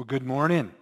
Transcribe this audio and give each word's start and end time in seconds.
Well, 0.00 0.06
good 0.06 0.24
morning. 0.24 0.72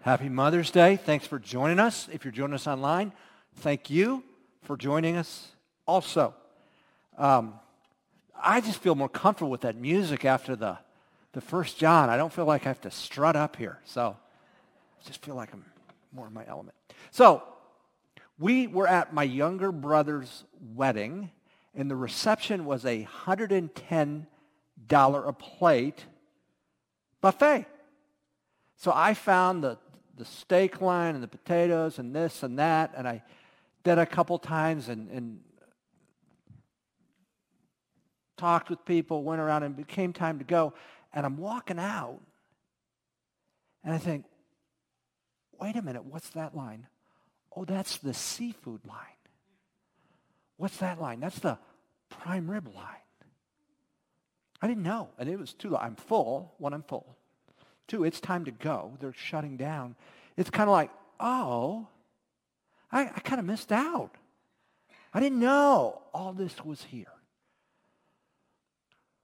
Happy 0.00 0.28
Mother's 0.28 0.72
Day. 0.72 0.96
Thanks 0.96 1.28
for 1.28 1.38
joining 1.38 1.78
us. 1.78 2.08
If 2.10 2.24
you're 2.24 2.32
joining 2.32 2.54
us 2.54 2.66
online, 2.66 3.12
thank 3.58 3.88
you 3.88 4.24
for 4.62 4.76
joining 4.76 5.14
us 5.14 5.52
also. 5.86 6.34
Um, 7.16 7.54
I 8.34 8.60
just 8.60 8.80
feel 8.80 8.96
more 8.96 9.08
comfortable 9.08 9.52
with 9.52 9.60
that 9.60 9.76
music 9.76 10.24
after 10.24 10.56
the, 10.56 10.76
the 11.34 11.40
first 11.40 11.78
John. 11.78 12.10
I 12.10 12.16
don't 12.16 12.32
feel 12.32 12.44
like 12.44 12.66
I 12.66 12.70
have 12.70 12.80
to 12.80 12.90
strut 12.90 13.36
up 13.36 13.54
here. 13.54 13.78
So 13.84 14.16
I 14.18 15.06
just 15.06 15.24
feel 15.24 15.36
like 15.36 15.52
I'm 15.52 15.64
more 16.12 16.26
in 16.26 16.34
my 16.34 16.44
element. 16.48 16.74
So 17.12 17.44
we 18.40 18.66
were 18.66 18.88
at 18.88 19.14
my 19.14 19.22
younger 19.22 19.70
brother's 19.70 20.42
wedding, 20.74 21.30
and 21.76 21.88
the 21.88 21.94
reception 21.94 22.64
was 22.64 22.84
a 22.86 23.06
$110 23.24 24.26
a 24.90 25.32
plate 25.32 26.06
buffet. 27.20 27.66
So 28.82 28.90
I 28.92 29.14
found 29.14 29.62
the, 29.62 29.78
the 30.16 30.24
steak 30.24 30.80
line 30.80 31.14
and 31.14 31.22
the 31.22 31.28
potatoes 31.28 32.00
and 32.00 32.12
this 32.12 32.42
and 32.42 32.58
that, 32.58 32.92
and 32.96 33.06
I 33.06 33.22
did 33.84 33.96
a 33.96 34.04
couple 34.04 34.36
times 34.40 34.88
and, 34.88 35.08
and 35.10 35.38
talked 38.36 38.70
with 38.70 38.84
people, 38.84 39.22
went 39.22 39.40
around, 39.40 39.62
and 39.62 39.78
it 39.78 39.86
became 39.86 40.12
time 40.12 40.40
to 40.40 40.44
go. 40.44 40.74
And 41.12 41.24
I'm 41.24 41.36
walking 41.36 41.78
out, 41.78 42.18
and 43.84 43.94
I 43.94 43.98
think, 43.98 44.24
wait 45.60 45.76
a 45.76 45.82
minute, 45.82 46.04
what's 46.04 46.30
that 46.30 46.56
line? 46.56 46.88
Oh, 47.54 47.64
that's 47.64 47.98
the 47.98 48.12
seafood 48.12 48.84
line. 48.84 48.96
What's 50.56 50.78
that 50.78 51.00
line? 51.00 51.20
That's 51.20 51.38
the 51.38 51.56
prime 52.08 52.50
rib 52.50 52.66
line. 52.74 53.06
I 54.60 54.66
didn't 54.66 54.82
know, 54.82 55.10
and 55.20 55.28
it 55.28 55.38
was 55.38 55.52
too. 55.52 55.76
I'm 55.76 55.94
full 55.94 56.56
when 56.58 56.74
I'm 56.74 56.82
full. 56.82 57.16
Two, 57.88 58.04
it's 58.04 58.20
time 58.20 58.44
to 58.44 58.50
go. 58.50 58.96
They're 59.00 59.12
shutting 59.12 59.56
down. 59.56 59.96
It's 60.36 60.50
kind 60.50 60.68
of 60.68 60.72
like, 60.72 60.90
oh, 61.20 61.88
I, 62.90 63.02
I 63.02 63.20
kind 63.20 63.38
of 63.38 63.44
missed 63.46 63.72
out. 63.72 64.16
I 65.14 65.20
didn't 65.20 65.40
know 65.40 66.02
all 66.14 66.32
this 66.32 66.64
was 66.64 66.84
here. 66.84 67.12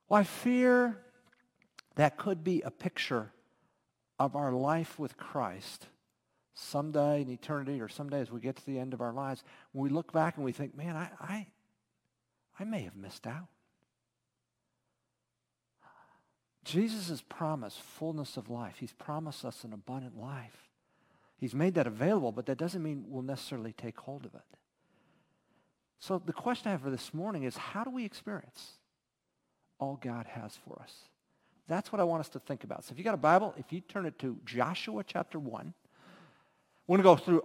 Well, 0.08 0.20
I 0.20 0.24
fear 0.24 0.98
that 1.96 2.16
could 2.16 2.44
be 2.44 2.62
a 2.62 2.70
picture 2.70 3.32
of 4.18 4.36
our 4.36 4.52
life 4.52 4.98
with 4.98 5.16
Christ 5.16 5.86
someday 6.54 7.22
in 7.22 7.30
eternity 7.30 7.80
or 7.80 7.88
someday 7.88 8.20
as 8.20 8.30
we 8.30 8.40
get 8.40 8.56
to 8.56 8.66
the 8.66 8.78
end 8.78 8.92
of 8.92 9.00
our 9.00 9.12
lives, 9.12 9.44
when 9.72 9.84
we 9.84 9.90
look 9.90 10.12
back 10.12 10.36
and 10.36 10.44
we 10.44 10.52
think, 10.52 10.76
man, 10.76 10.96
I, 10.96 11.10
I, 11.20 11.46
I 12.58 12.64
may 12.64 12.82
have 12.82 12.96
missed 12.96 13.26
out. 13.26 13.46
Jesus 16.64 17.08
has 17.08 17.22
promised 17.22 17.80
fullness 17.80 18.36
of 18.36 18.50
life. 18.50 18.76
He's 18.78 18.92
promised 18.92 19.44
us 19.44 19.64
an 19.64 19.72
abundant 19.72 20.18
life. 20.18 20.68
He's 21.38 21.54
made 21.54 21.74
that 21.74 21.86
available, 21.86 22.32
but 22.32 22.46
that 22.46 22.58
doesn't 22.58 22.82
mean 22.82 23.04
we'll 23.08 23.22
necessarily 23.22 23.72
take 23.72 23.98
hold 23.98 24.26
of 24.26 24.34
it. 24.34 24.40
So 26.00 26.20
the 26.24 26.32
question 26.32 26.68
I 26.68 26.72
have 26.72 26.82
for 26.82 26.90
this 26.90 27.14
morning 27.14 27.44
is 27.44 27.56
how 27.56 27.84
do 27.84 27.90
we 27.90 28.04
experience 28.04 28.72
all 29.78 29.98
God 30.02 30.26
has 30.26 30.56
for 30.56 30.80
us? 30.82 30.92
That's 31.68 31.92
what 31.92 32.00
I 32.00 32.04
want 32.04 32.20
us 32.20 32.28
to 32.30 32.38
think 32.38 32.64
about. 32.64 32.84
So 32.84 32.92
if 32.92 32.98
you 32.98 33.04
got 33.04 33.14
a 33.14 33.18
Bible, 33.18 33.54
if 33.56 33.72
you 33.72 33.80
turn 33.80 34.06
it 34.06 34.18
to 34.20 34.38
Joshua 34.44 35.04
chapter 35.06 35.38
1, 35.38 35.74
we're 36.86 36.96
going 36.96 37.16
to 37.16 37.22
go 37.22 37.24
through 37.24 37.44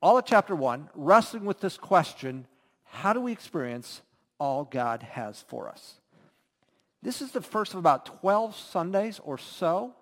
all 0.00 0.16
of 0.16 0.24
chapter 0.24 0.54
1, 0.54 0.90
wrestling 0.94 1.44
with 1.44 1.60
this 1.60 1.76
question, 1.76 2.46
how 2.84 3.12
do 3.12 3.20
we 3.20 3.32
experience 3.32 4.00
all 4.38 4.64
God 4.64 5.02
has 5.02 5.42
for 5.48 5.68
us? 5.68 5.94
This 7.02 7.22
is 7.22 7.30
the 7.30 7.40
first 7.40 7.72
of 7.72 7.78
about 7.78 8.06
12 8.06 8.56
Sundays 8.56 9.20
or 9.22 9.38
so 9.38 9.94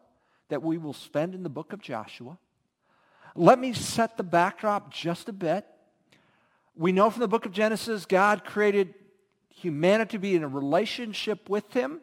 that 0.49 0.63
we 0.63 0.79
will 0.79 0.93
spend 0.93 1.35
in 1.35 1.43
the 1.43 1.49
book 1.49 1.73
of 1.73 1.81
Joshua. 1.81 2.39
Let 3.35 3.59
me 3.59 3.73
set 3.73 4.17
the 4.17 4.23
backdrop 4.23 4.93
just 4.93 5.29
a 5.29 5.33
bit. 5.33 5.67
We 6.75 6.93
know 6.93 7.11
from 7.11 7.21
the 7.21 7.29
book 7.29 7.47
of 7.47 7.53
Genesis, 7.53 8.07
God 8.07 8.45
created 8.45 8.95
humanity 9.51 10.13
to 10.13 10.19
be 10.19 10.35
in 10.35 10.43
a 10.43 10.49
relationship 10.49 11.49
with 11.49 11.71
him. 11.73 12.01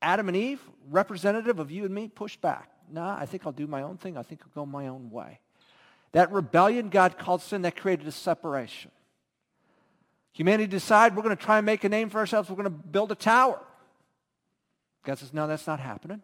Adam 0.00 0.28
and 0.28 0.36
Eve, 0.36 0.60
representative 0.90 1.58
of 1.58 1.70
you 1.70 1.84
and 1.84 1.94
me, 1.94 2.08
pushed 2.08 2.40
back. 2.40 2.70
Nah, 2.90 3.16
I 3.16 3.26
think 3.26 3.44
I'll 3.46 3.52
do 3.52 3.66
my 3.66 3.82
own 3.82 3.96
thing. 3.96 4.16
I 4.16 4.22
think 4.22 4.42
I'll 4.44 4.64
go 4.64 4.66
my 4.66 4.88
own 4.88 5.10
way. 5.10 5.40
That 6.12 6.32
rebellion 6.32 6.88
God 6.88 7.18
called 7.18 7.42
sin, 7.42 7.62
that 7.62 7.76
created 7.76 8.06
a 8.06 8.12
separation. 8.12 8.90
Humanity 10.32 10.68
decided 10.68 11.16
we're 11.16 11.24
going 11.24 11.36
to 11.36 11.44
try 11.44 11.58
and 11.58 11.66
make 11.66 11.84
a 11.84 11.88
name 11.88 12.10
for 12.10 12.18
ourselves. 12.18 12.48
We're 12.48 12.56
going 12.56 12.64
to 12.64 12.70
build 12.70 13.12
a 13.12 13.16
tower. 13.16 13.60
God 15.08 15.18
says, 15.18 15.32
no, 15.32 15.46
that's 15.46 15.66
not 15.66 15.80
happening. 15.80 16.20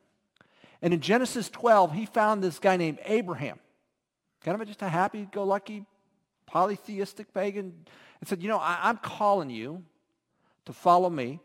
And 0.83 0.93
in 0.93 1.01
Genesis 1.01 1.49
12, 1.49 1.93
he 1.93 2.05
found 2.05 2.45
this 2.45 2.59
guy 2.59 2.77
named 2.77 2.99
Abraham, 3.07 3.59
kind 4.43 4.61
of 4.61 4.69
just 4.69 4.83
a 4.83 4.89
happy-go-lucky, 4.91 5.87
polytheistic 6.45 7.33
pagan, 7.33 7.73
and 8.21 8.29
said, 8.29 8.43
you 8.43 8.49
know, 8.49 8.59
I, 8.59 8.79
I'm 8.83 8.99
calling 8.99 9.49
you 9.49 9.83
to 10.67 10.75
follow 10.75 11.09
me, 11.09 11.41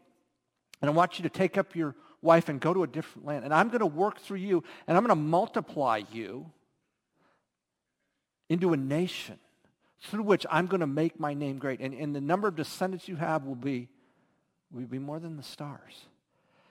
and 0.82 0.92
I 0.92 0.94
want 0.94 1.18
you 1.18 1.24
to 1.24 1.30
take 1.30 1.58
up 1.58 1.78
your 1.78 1.96
wife 2.22 2.50
and 2.50 2.60
go 2.60 2.74
to 2.74 2.84
a 2.84 2.88
different 2.88 3.26
land, 3.26 3.46
and 3.46 3.54
I'm 3.54 3.70
going 3.70 3.80
to 3.80 3.86
work 3.86 4.20
through 4.20 4.40
you, 4.40 4.62
and 4.86 4.98
I'm 4.98 5.04
going 5.06 5.18
to 5.18 5.24
multiply 5.24 6.02
you 6.12 6.52
into 8.50 8.74
a 8.74 8.78
nation 8.78 9.40
through 10.02 10.24
which 10.24 10.46
I'm 10.52 10.68
going 10.68 10.82
to 10.82 10.88
make 10.88 11.22
my 11.22 11.34
name 11.34 11.58
great. 11.58 11.80
And, 11.80 11.94
and 11.94 12.14
the 12.14 12.20
number 12.20 12.50
of 12.50 12.58
descendants 12.58 13.08
you 13.08 13.16
have 13.16 13.46
will 13.46 13.56
be, 13.56 13.88
will 14.74 14.88
be 14.88 15.00
more 15.00 15.22
than 15.22 15.38
the 15.38 15.44
stars. 15.44 16.06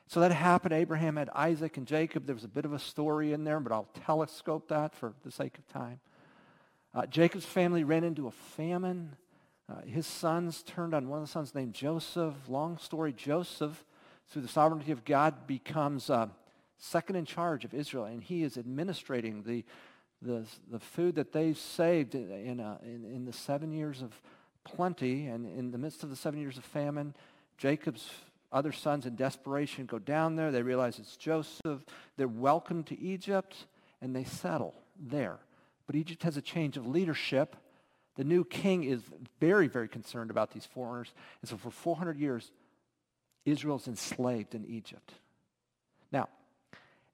So 0.08 0.20
that 0.20 0.32
happened. 0.32 0.72
Abraham 0.72 1.16
had 1.16 1.28
Isaac 1.34 1.76
and 1.76 1.86
Jacob. 1.86 2.24
There 2.24 2.34
was 2.34 2.44
a 2.44 2.48
bit 2.48 2.64
of 2.64 2.72
a 2.72 2.78
story 2.78 3.34
in 3.34 3.44
there, 3.44 3.60
but 3.60 3.72
I'll 3.72 3.88
telescope 4.06 4.68
that 4.68 4.94
for 4.94 5.12
the 5.22 5.30
sake 5.30 5.58
of 5.58 5.68
time. 5.68 6.00
Uh, 6.94 7.04
Jacob's 7.04 7.44
family 7.44 7.84
ran 7.84 8.04
into 8.04 8.26
a 8.26 8.30
famine. 8.30 9.16
Uh, 9.68 9.82
his 9.82 10.06
sons 10.06 10.62
turned 10.62 10.94
on 10.94 11.08
one 11.08 11.18
of 11.18 11.26
the 11.26 11.30
sons 11.30 11.54
named 11.54 11.74
Joseph. 11.74 12.34
Long 12.48 12.78
story, 12.78 13.12
Joseph, 13.12 13.84
through 14.30 14.40
the 14.40 14.48
sovereignty 14.48 14.92
of 14.92 15.04
God, 15.04 15.46
becomes 15.46 16.08
uh, 16.08 16.28
second 16.78 17.16
in 17.16 17.26
charge 17.26 17.66
of 17.66 17.74
Israel, 17.74 18.04
and 18.04 18.22
he 18.22 18.42
is 18.42 18.56
administrating 18.56 19.42
the 19.42 19.64
the, 20.20 20.44
the 20.70 20.80
food 20.80 21.14
that 21.14 21.32
they 21.32 21.54
saved 21.54 22.14
in, 22.14 22.58
in, 22.82 23.04
in 23.04 23.24
the 23.24 23.32
seven 23.32 23.72
years 23.72 24.02
of 24.02 24.20
plenty 24.64 25.26
and 25.26 25.46
in 25.46 25.70
the 25.70 25.78
midst 25.78 26.02
of 26.02 26.10
the 26.10 26.16
seven 26.16 26.40
years 26.40 26.58
of 26.58 26.64
famine, 26.64 27.14
Jacob's 27.56 28.10
other 28.50 28.72
sons 28.72 29.06
in 29.06 29.14
desperation 29.14 29.86
go 29.86 29.98
down 29.98 30.36
there. 30.36 30.50
They 30.50 30.62
realize 30.62 30.98
it's 30.98 31.16
Joseph. 31.16 31.84
They're 32.16 32.28
welcomed 32.28 32.86
to 32.86 33.00
Egypt 33.00 33.66
and 34.00 34.14
they 34.14 34.24
settle 34.24 34.74
there. 34.98 35.38
But 35.86 35.96
Egypt 35.96 36.22
has 36.22 36.36
a 36.36 36.42
change 36.42 36.76
of 36.76 36.86
leadership. 36.86 37.56
The 38.16 38.24
new 38.24 38.44
king 38.44 38.84
is 38.84 39.00
very, 39.40 39.68
very 39.68 39.88
concerned 39.88 40.30
about 40.30 40.52
these 40.52 40.66
foreigners. 40.66 41.12
And 41.40 41.48
so 41.48 41.56
for 41.56 41.70
400 41.70 42.18
years, 42.18 42.50
Israel's 43.44 43.88
enslaved 43.88 44.54
in 44.54 44.64
Egypt. 44.66 45.12
Now, 46.12 46.28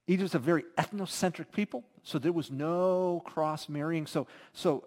Egypt's 0.07 0.35
a 0.35 0.39
very 0.39 0.63
ethnocentric 0.77 1.51
people, 1.51 1.83
so 2.03 2.19
there 2.19 2.31
was 2.31 2.51
no 2.51 3.23
cross 3.25 3.69
marrying. 3.69 4.05
So, 4.05 4.27
so 4.53 4.83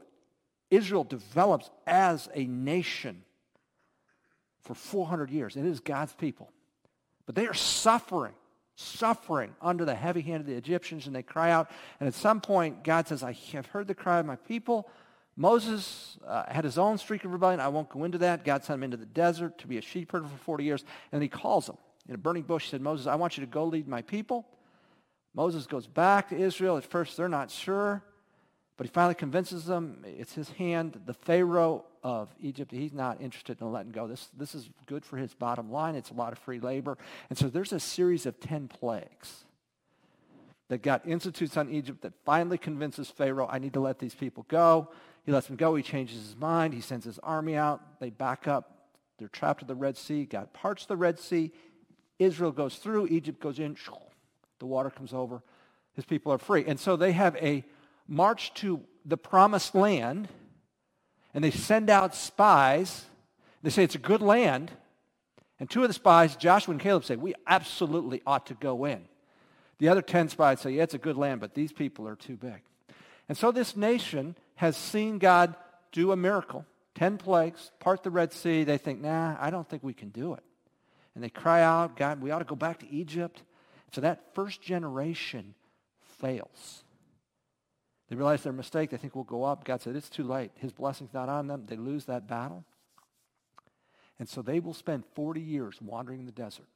Israel 0.71 1.05
develops 1.05 1.71
as 1.87 2.29
a 2.35 2.45
nation 2.45 3.25
for 4.63 4.75
400 4.75 5.31
years. 5.31 5.57
It 5.57 5.65
is 5.65 5.81
God's 5.81 6.13
people. 6.13 6.51
But 7.27 7.35
they 7.35 7.47
are 7.47 7.55
suffering, 7.55 8.35
suffering 8.77 9.55
under 9.61 9.85
the 9.85 9.95
heavy 9.95 10.23
hand 10.23 10.41
of 10.41 10.47
the 10.47 10.55
Egyptians, 10.55 11.07
and 11.07 11.15
they 11.15 11.23
cry 11.23 11.51
out. 11.51 11.71
And 12.01 12.07
at 12.07 12.15
some 12.15 12.41
point, 12.41 12.85
God 12.85 13.09
says, 13.09 13.23
I 13.23 13.33
have 13.53 13.67
heard 13.67 13.87
the 13.87 13.95
cry 13.95 14.19
of 14.19 14.27
my 14.27 14.37
people. 14.37 14.89
Moses 15.37 16.19
uh, 16.27 16.45
had 16.49 16.65
his 16.65 16.79
own 16.79 16.99
streak 16.99 17.25
of 17.25 17.33
rebellion. 17.33 17.61
I 17.61 17.69
won't 17.69 17.89
go 17.89 18.05
into 18.05 18.19
that. 18.19 18.45
God 18.45 18.65
sent 18.65 18.79
him 18.79 18.83
into 18.83 18.97
the 18.97 19.07
desert 19.07 19.59
to 19.59 19.69
be 19.69 19.79
a 19.79 19.83
sheep 19.83 20.11
herder 20.11 20.27
for 20.27 20.37
40 20.39 20.65
years. 20.65 20.85
And 21.13 21.23
he 21.23 21.29
calls 21.29 21.69
him. 21.69 21.77
In 22.09 22.15
a 22.15 22.19
burning 22.19 22.43
bush, 22.43 22.65
he 22.65 22.71
said, 22.71 22.81
Moses, 22.81 23.07
I 23.07 23.15
want 23.15 23.37
you 23.37 23.45
to 23.45 23.51
go 23.51 23.65
lead 23.65 23.87
my 23.87 24.03
people. 24.03 24.47
Moses 25.35 25.67
goes 25.67 25.87
back 25.87 26.31
to 26.31 26.37
Israel. 26.37 26.77
At 26.77 26.85
first, 26.85 27.17
they're 27.17 27.29
not 27.29 27.51
sure, 27.51 28.03
but 28.79 28.87
he 28.87 28.93
finally 28.93 29.17
convinces 29.17 29.67
them 29.67 30.05
it's 30.07 30.35
his 30.35 30.51
hand. 30.51 31.01
The 31.05 31.13
Pharaoh 31.13 31.85
of 32.05 32.33
Egypt, 32.41 32.71
he's 32.71 32.93
not 32.93 33.21
interested 33.21 33.61
in 33.61 33.73
letting 33.73 33.91
go. 33.91 34.07
This, 34.07 34.29
this 34.39 34.55
is 34.55 34.71
good 34.87 35.05
for 35.05 35.17
his 35.17 35.35
bottom 35.35 35.73
line. 35.73 35.97
It's 35.97 36.11
a 36.11 36.15
lot 36.15 36.33
of 36.33 36.39
free 36.39 36.61
labor. 36.61 36.97
And 37.29 37.37
so 37.37 37.49
there's 37.49 37.73
a 37.73 37.81
series 37.81 38.25
of 38.25 38.39
10 38.39 38.69
plagues 38.69 39.45
that 40.69 40.81
God 40.83 41.01
institutes 41.05 41.57
on 41.57 41.69
Egypt 41.71 42.03
that 42.03 42.13
finally 42.25 42.57
convinces 42.57 43.11
Pharaoh, 43.11 43.49
I 43.51 43.59
need 43.59 43.73
to 43.73 43.81
let 43.81 43.99
these 43.99 44.15
people 44.15 44.47
go. 44.49 44.89
He 45.27 45.33
lets 45.33 45.49
them 45.49 45.57
go. 45.57 45.75
He 45.75 45.83
changes 45.83 46.17
his 46.17 46.37
mind. 46.37 46.73
He 46.73 46.81
sends 46.81 47.05
his 47.05 47.19
army 47.19 47.57
out. 47.57 47.99
They 47.99 48.11
back 48.11 48.47
up. 48.47 48.87
They're 49.19 49.27
trapped 49.27 49.63
at 49.63 49.69
the 49.69 49.75
Red 49.75 49.97
Sea. 49.97 50.25
God 50.25 50.53
parts 50.53 50.87
the 50.87 50.97
Red 50.97 51.19
Sea. 51.19 51.51
Israel 52.21 52.53
goes 52.53 52.77
through. 52.77 53.09
Egypt 53.09 53.41
goes 53.41 53.59
in. 53.59 53.77
The 54.61 54.67
water 54.67 54.91
comes 54.91 55.13
over. 55.13 55.43
His 55.95 56.05
people 56.05 56.33
are 56.33 56.39
free. 56.39 56.65
And 56.65 56.79
so 56.79 56.95
they 56.95 57.11
have 57.11 57.35
a 57.37 57.65
march 58.09 58.53
to 58.55 58.81
the 59.05 59.17
promised 59.17 59.75
land, 59.75 60.29
and 61.35 61.45
they 61.45 61.51
send 61.51 61.91
out 61.91 62.15
spies. 62.15 63.05
They 63.63 63.71
say 63.71 63.85
it's 63.85 63.95
a 63.95 63.99
good 63.99 64.23
land. 64.23 64.73
And 65.61 65.69
two 65.69 65.83
of 65.83 65.89
the 65.89 65.95
spies, 65.95 66.37
Joshua 66.37 66.73
and 66.73 66.81
Caleb, 66.81 67.05
say, 67.05 67.17
we 67.17 67.35
absolutely 67.47 68.23
ought 68.27 68.47
to 68.47 68.55
go 68.55 68.85
in. 68.85 69.05
The 69.79 69.89
other 69.89 70.03
10 70.03 70.29
spies 70.29 70.61
say, 70.61 70.73
yeah, 70.73 70.85
it's 70.85 70.95
a 70.95 70.99
good 70.99 71.17
land, 71.17 71.41
but 71.41 71.55
these 71.55 71.73
people 71.73 72.09
are 72.09 72.17
too 72.17 72.37
big. 72.37 72.63
And 73.29 73.37
so 73.37 73.53
this 73.53 73.77
nation 73.77 74.37
has 74.57 74.77
seen 74.77 75.19
God 75.19 75.55
do 75.93 76.13
a 76.13 76.17
miracle, 76.17 76.65
10 76.95 77.19
plagues, 77.19 77.71
part 77.79 78.03
the 78.03 78.11
Red 78.11 78.33
Sea. 78.33 78.65
They 78.65 78.79
think, 78.79 79.01
nah, 79.01 79.37
I 79.39 79.51
don't 79.51 79.69
think 79.69 79.83
we 79.85 79.95
can 79.95 80.09
do 80.09 80.35
it. 80.35 80.43
And 81.15 81.23
they 81.23 81.29
cry 81.29 81.63
out, 81.63 81.97
God, 81.97 82.21
we 82.21 82.31
ought 82.31 82.39
to 82.39 82.45
go 82.45 82.57
back 82.57 82.79
to 82.81 82.91
Egypt. 82.91 83.43
So 83.93 84.01
that 84.01 84.35
first 84.35 84.63
generation 84.63 85.55
fails. 86.21 86.85
They 88.09 88.17
realize 88.17 88.43
their 88.43 88.53
mistake. 88.53 88.91
They 88.91 88.97
think 88.97 89.15
we'll 89.15 89.25
go 89.25 89.45
up. 89.45 89.65
God 89.65 89.83
said, 89.83 89.95
it's 89.95 90.09
too 90.09 90.25
late. 90.25 90.51
His 90.57 90.73
blessing's 90.73 91.13
not 91.13 91.29
on 91.29 91.47
them. 91.47 91.65
They 91.67 91.77
lose 91.77 92.07
that 92.07 92.27
battle. 92.27 92.65
And 94.19 94.29
so 94.29 94.43
they 94.43 94.61
will 94.61 94.75
spend 94.75 95.05
40 95.15 95.41
years 95.41 95.79
wandering 95.81 96.21
in 96.21 96.27
the 96.27 96.33
desert. 96.33 96.67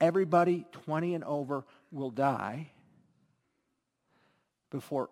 Everybody 0.00 0.64
20 0.72 1.14
and 1.14 1.24
over 1.24 1.64
will 1.90 2.10
die 2.10 2.70
before 4.70 5.10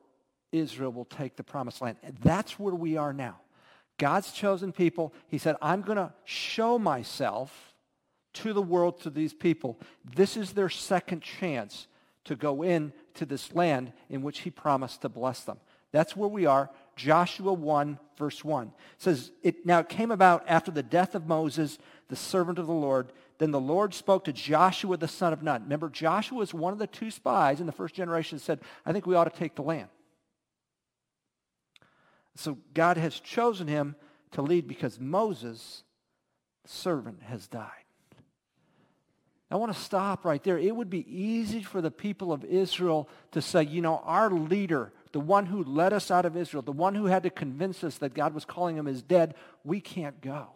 Israel 0.53 0.93
will 0.93 1.05
take 1.05 1.37
the 1.37 1.43
promised 1.43 1.83
land. 1.83 1.99
And 2.03 2.17
that's 2.23 2.59
where 2.59 2.75
we 2.75 2.97
are 2.97 3.13
now. 3.13 3.41
God's 3.99 4.33
chosen 4.33 4.73
people, 4.73 5.13
he 5.27 5.39
said, 5.39 5.57
I'm 5.61 5.83
going 5.83 5.99
to 5.99 6.13
show 6.25 6.79
myself 6.79 7.75
to 8.35 8.53
the 8.53 8.63
world, 8.63 9.01
to 9.03 9.11
these 9.11 9.35
people. 9.35 9.79
This 10.15 10.37
is 10.37 10.53
their 10.53 10.69
second 10.69 11.23
chance 11.23 11.89
to 12.25 12.37
go 12.37 12.63
in 12.63 12.93
to 13.19 13.27
this 13.27 13.55
land 13.55 13.93
in 14.09 14.23
which 14.23 14.41
he 14.41 14.51
promised 14.51 15.03
to 15.03 15.09
bless 15.09 15.41
them. 15.41 15.59
That's 15.93 16.17
where 16.17 16.29
we 16.29 16.47
are. 16.47 16.71
Joshua 16.97 17.53
1, 17.53 17.99
verse 18.17 18.45
1 18.45 18.67
it 18.67 18.73
says, 18.99 19.31
it, 19.43 19.65
Now 19.65 19.79
it 19.81 19.89
came 19.89 20.11
about 20.11 20.45
after 20.47 20.71
the 20.71 20.83
death 20.83 21.15
of 21.15 21.27
Moses, 21.27 21.79
the 22.09 22.17
servant 22.17 22.59
of 22.59 22.67
the 22.67 22.73
Lord. 22.73 23.13
Then 23.39 23.53
the 23.53 23.61
Lord 23.61 23.95
spoke 23.95 24.25
to 24.25 24.33
Joshua 24.33 24.97
the 24.97 25.09
son 25.09 25.33
of 25.33 25.43
Nun. 25.43 25.63
Remember, 25.63 25.89
Joshua 25.89 26.39
was 26.39 26.53
one 26.53 26.73
of 26.73 26.79
the 26.79 26.87
two 26.87 27.11
spies 27.11 27.61
in 27.61 27.67
the 27.67 27.73
first 27.73 27.95
generation 27.95 28.39
said, 28.39 28.61
I 28.85 28.93
think 28.93 29.07
we 29.07 29.15
ought 29.15 29.33
to 29.33 29.39
take 29.39 29.55
the 29.55 29.63
land. 29.63 29.89
So 32.35 32.59
God 32.75 32.97
has 32.97 33.19
chosen 33.19 33.67
him 33.67 33.97
to 34.33 34.43
lead 34.43 34.69
because 34.69 35.01
Moses, 35.01 35.83
the 36.65 36.71
servant, 36.71 37.23
has 37.23 37.47
died. 37.49 37.88
I 39.51 39.57
want 39.57 39.73
to 39.73 39.81
stop 39.81 40.25
right 40.25 40.43
there. 40.43 40.59
It 40.59 40.77
would 40.77 40.91
be 40.91 41.07
easy 41.09 41.63
for 41.63 41.81
the 41.81 41.91
people 41.91 42.33
of 42.33 42.45
Israel 42.45 43.09
to 43.33 43.41
say, 43.41 43.63
you 43.63 43.81
know, 43.81 44.03
our 44.05 44.31
leader, 44.31 44.93
the 45.13 45.21
one 45.21 45.47
who 45.47 45.65
led 45.65 45.95
us 45.95 46.11
out 46.11 46.27
of 46.27 46.37
Israel, 46.37 46.63
the 46.63 46.73
one 46.73 46.95
who 46.95 47.07
had 47.07 47.23
to 47.23 47.31
convince 47.31 47.83
us 47.83 47.97
that 47.99 48.13
God 48.13 48.35
was 48.35 48.45
calling 48.45 48.77
him 48.77 48.87
is 48.87 49.03
dead, 49.03 49.35
we 49.65 49.81
can't 49.81 50.21
go. 50.21 50.49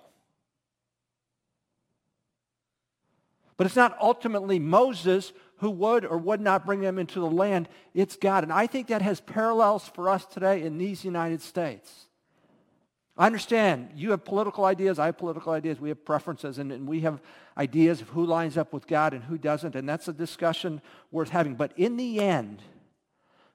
But 3.56 3.66
it's 3.66 3.76
not 3.76 3.96
ultimately 4.00 4.58
Moses 4.58 5.32
who 5.58 5.70
would 5.70 6.04
or 6.04 6.18
would 6.18 6.40
not 6.40 6.66
bring 6.66 6.80
them 6.80 6.98
into 6.98 7.20
the 7.20 7.30
land. 7.30 7.68
It's 7.94 8.16
God. 8.16 8.42
And 8.42 8.52
I 8.52 8.66
think 8.66 8.88
that 8.88 9.00
has 9.00 9.20
parallels 9.20 9.88
for 9.94 10.10
us 10.10 10.26
today 10.26 10.62
in 10.62 10.76
these 10.78 11.04
United 11.04 11.40
States. 11.40 12.08
I 13.16 13.26
understand 13.26 13.90
you 13.94 14.12
have 14.12 14.24
political 14.24 14.64
ideas, 14.64 14.98
I 14.98 15.06
have 15.06 15.18
political 15.18 15.52
ideas, 15.52 15.78
we 15.78 15.90
have 15.90 16.04
preferences, 16.04 16.58
and, 16.58 16.72
and, 16.72 16.88
we 16.88 17.00
have 17.00 17.20
ideas 17.58 18.00
of 18.00 18.08
who 18.08 18.24
lines 18.24 18.56
up 18.56 18.72
with 18.72 18.86
God 18.86 19.12
and 19.12 19.22
who 19.22 19.36
doesn't, 19.36 19.76
and 19.76 19.86
that's 19.86 20.08
a 20.08 20.14
discussion 20.14 20.80
worth 21.10 21.28
having. 21.28 21.54
But 21.54 21.72
in 21.76 21.98
the 21.98 22.20
end, 22.20 22.62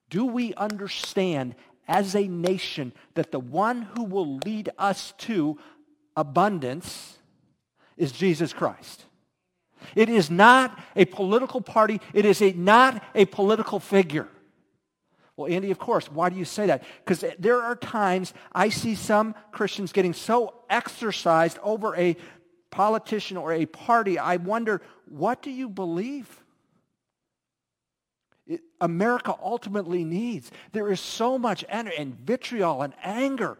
do 0.09 0.25
we 0.25 0.53
understand 0.53 1.55
as 1.87 2.15
a 2.15 2.27
nation 2.27 2.93
that 3.15 3.31
the 3.31 3.39
one 3.39 3.81
who 3.81 4.03
will 4.03 4.37
lead 4.45 4.69
us 4.77 5.13
to 5.19 5.57
abundance 6.15 7.17
is 7.97 8.11
Jesus 8.11 8.53
Christ? 8.53 9.05
It 9.95 10.09
is 10.09 10.29
not 10.29 10.79
a 10.95 11.05
political 11.05 11.61
party. 11.61 11.99
It 12.13 12.25
is 12.25 12.41
a, 12.41 12.51
not 12.53 13.03
a 13.15 13.25
political 13.25 13.79
figure. 13.79 14.27
Well, 15.37 15.51
Andy, 15.51 15.69
of 15.69 15.77
course. 15.77 16.11
Why 16.11 16.29
do 16.29 16.35
you 16.35 16.45
say 16.45 16.65
that? 16.65 16.83
Because 17.05 17.23
there 17.37 17.61
are 17.61 17.75
times 17.75 18.33
I 18.51 18.69
see 18.69 18.95
some 18.95 19.35
Christians 19.51 19.91
getting 19.91 20.13
so 20.13 20.55
exercised 20.69 21.59
over 21.61 21.95
a 21.95 22.17
politician 22.71 23.37
or 23.37 23.53
a 23.53 23.67
party. 23.67 24.17
I 24.17 24.37
wonder, 24.37 24.81
what 25.07 25.43
do 25.43 25.51
you 25.51 25.69
believe? 25.69 26.43
It, 28.47 28.61
America 28.81 29.35
ultimately 29.41 30.03
needs. 30.03 30.51
There 30.71 30.91
is 30.91 30.99
so 30.99 31.37
much 31.37 31.63
energy 31.69 31.97
and 31.97 32.15
vitriol 32.15 32.81
and 32.81 32.93
anger 33.03 33.59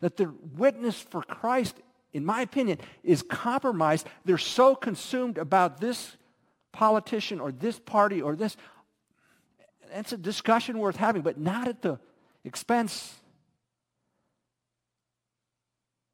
that 0.00 0.16
the 0.16 0.32
witness 0.56 1.00
for 1.00 1.22
Christ, 1.22 1.76
in 2.14 2.24
my 2.24 2.40
opinion, 2.40 2.78
is 3.02 3.22
compromised. 3.22 4.06
They're 4.24 4.38
so 4.38 4.74
consumed 4.74 5.36
about 5.36 5.80
this 5.80 6.16
politician 6.72 7.40
or 7.40 7.52
this 7.52 7.78
party 7.78 8.22
or 8.22 8.36
this 8.36 8.56
it's 9.98 10.12
a 10.12 10.16
discussion 10.16 10.78
worth 10.78 10.96
having, 10.96 11.22
but 11.22 11.38
not 11.38 11.68
at 11.68 11.82
the 11.82 11.98
expense 12.44 13.14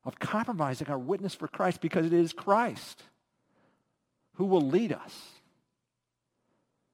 of 0.04 0.18
compromising 0.18 0.88
our 0.88 0.98
witness 0.98 1.34
for 1.34 1.48
Christ 1.48 1.80
because 1.80 2.06
it 2.06 2.12
is 2.12 2.32
Christ 2.32 3.02
who 4.34 4.46
will 4.46 4.62
lead 4.62 4.92
us 4.92 5.28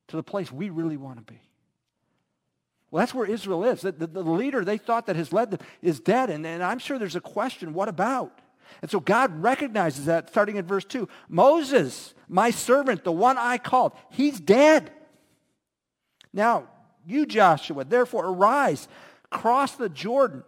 to 0.09 0.17
the 0.17 0.23
place 0.23 0.51
we 0.51 0.71
really 0.71 0.97
want 0.97 1.19
to 1.19 1.33
be. 1.33 1.41
Well, 2.91 3.01
that's 3.01 3.15
where 3.15 3.27
Israel 3.27 3.65
is. 3.65 3.83
The, 3.83 3.93
the, 3.93 4.07
the, 4.07 4.23
leader 4.23 4.65
they 4.65 4.79
thought 4.79 5.07
that 5.07 5.17
has 5.17 5.33
led 5.33 5.51
them 5.51 5.61
is 5.83 6.01
dead. 6.01 6.31
And, 6.31 6.47
and 6.47 6.63
I'm 6.63 6.79
sure 6.79 6.99
there's 6.99 7.17
a 7.17 7.21
question, 7.21 7.75
what 7.75 7.89
about? 7.89 8.41
And 8.81 8.91
so 8.91 9.01
God 9.01 9.43
recognizes 9.43 10.07
that 10.07 10.31
starting 10.31 10.57
in 10.57 10.65
verse 10.65 10.85
2. 10.85 11.09
Moses, 11.29 12.15
my 12.29 12.51
servant, 12.51 13.05
the 13.05 13.13
one 13.13 13.37
I 13.37 13.59
called, 13.59 13.93
he's 14.11 14.41
dead. 14.41 14.91
Now, 16.33 16.69
you, 17.09 17.27
Joshua, 17.27 17.85
therefore 17.85 18.27
arise, 18.27 18.87
cross 19.31 19.75
the 19.75 19.89
Jordan, 19.89 20.45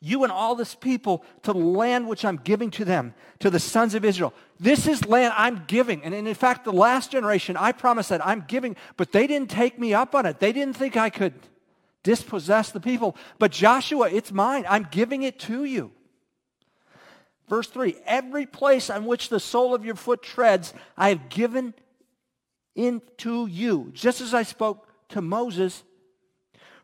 you 0.00 0.22
and 0.22 0.30
all 0.30 0.54
this 0.54 0.74
people, 0.74 1.24
to 1.42 1.52
the 1.52 1.58
land 1.58 2.06
which 2.06 2.24
I'm 2.24 2.36
giving 2.36 2.70
to 2.72 2.84
them, 2.84 3.14
to 3.40 3.50
the 3.50 3.58
sons 3.58 3.94
of 3.94 4.04
Israel. 4.04 4.32
This 4.60 4.86
is 4.86 5.06
land 5.06 5.34
I'm 5.36 5.64
giving. 5.66 6.04
And 6.04 6.14
in 6.14 6.32
fact, 6.34 6.64
the 6.64 6.72
last 6.72 7.10
generation, 7.10 7.56
I 7.56 7.72
promised 7.72 8.10
that 8.10 8.24
I'm 8.24 8.44
giving, 8.46 8.76
but 8.96 9.10
they 9.10 9.26
didn't 9.26 9.50
take 9.50 9.78
me 9.78 9.94
up 9.94 10.14
on 10.14 10.26
it. 10.26 10.38
They 10.38 10.52
didn't 10.52 10.76
think 10.76 10.96
I 10.96 11.10
could 11.10 11.34
dispossess 12.04 12.70
the 12.70 12.80
people. 12.80 13.16
But 13.38 13.50
Joshua, 13.50 14.08
it's 14.08 14.30
mine. 14.30 14.66
I'm 14.68 14.86
giving 14.90 15.22
it 15.22 15.38
to 15.40 15.64
you. 15.64 15.90
Verse 17.48 17.68
3 17.68 17.96
Every 18.06 18.46
place 18.46 18.90
on 18.90 19.04
which 19.04 19.30
the 19.30 19.40
sole 19.40 19.74
of 19.74 19.84
your 19.84 19.96
foot 19.96 20.22
treads, 20.22 20.74
I 20.96 21.08
have 21.08 21.28
given 21.28 21.74
into 22.76 23.46
you, 23.46 23.90
just 23.92 24.20
as 24.20 24.32
I 24.32 24.44
spoke 24.44 24.87
to 25.10 25.20
Moses 25.22 25.84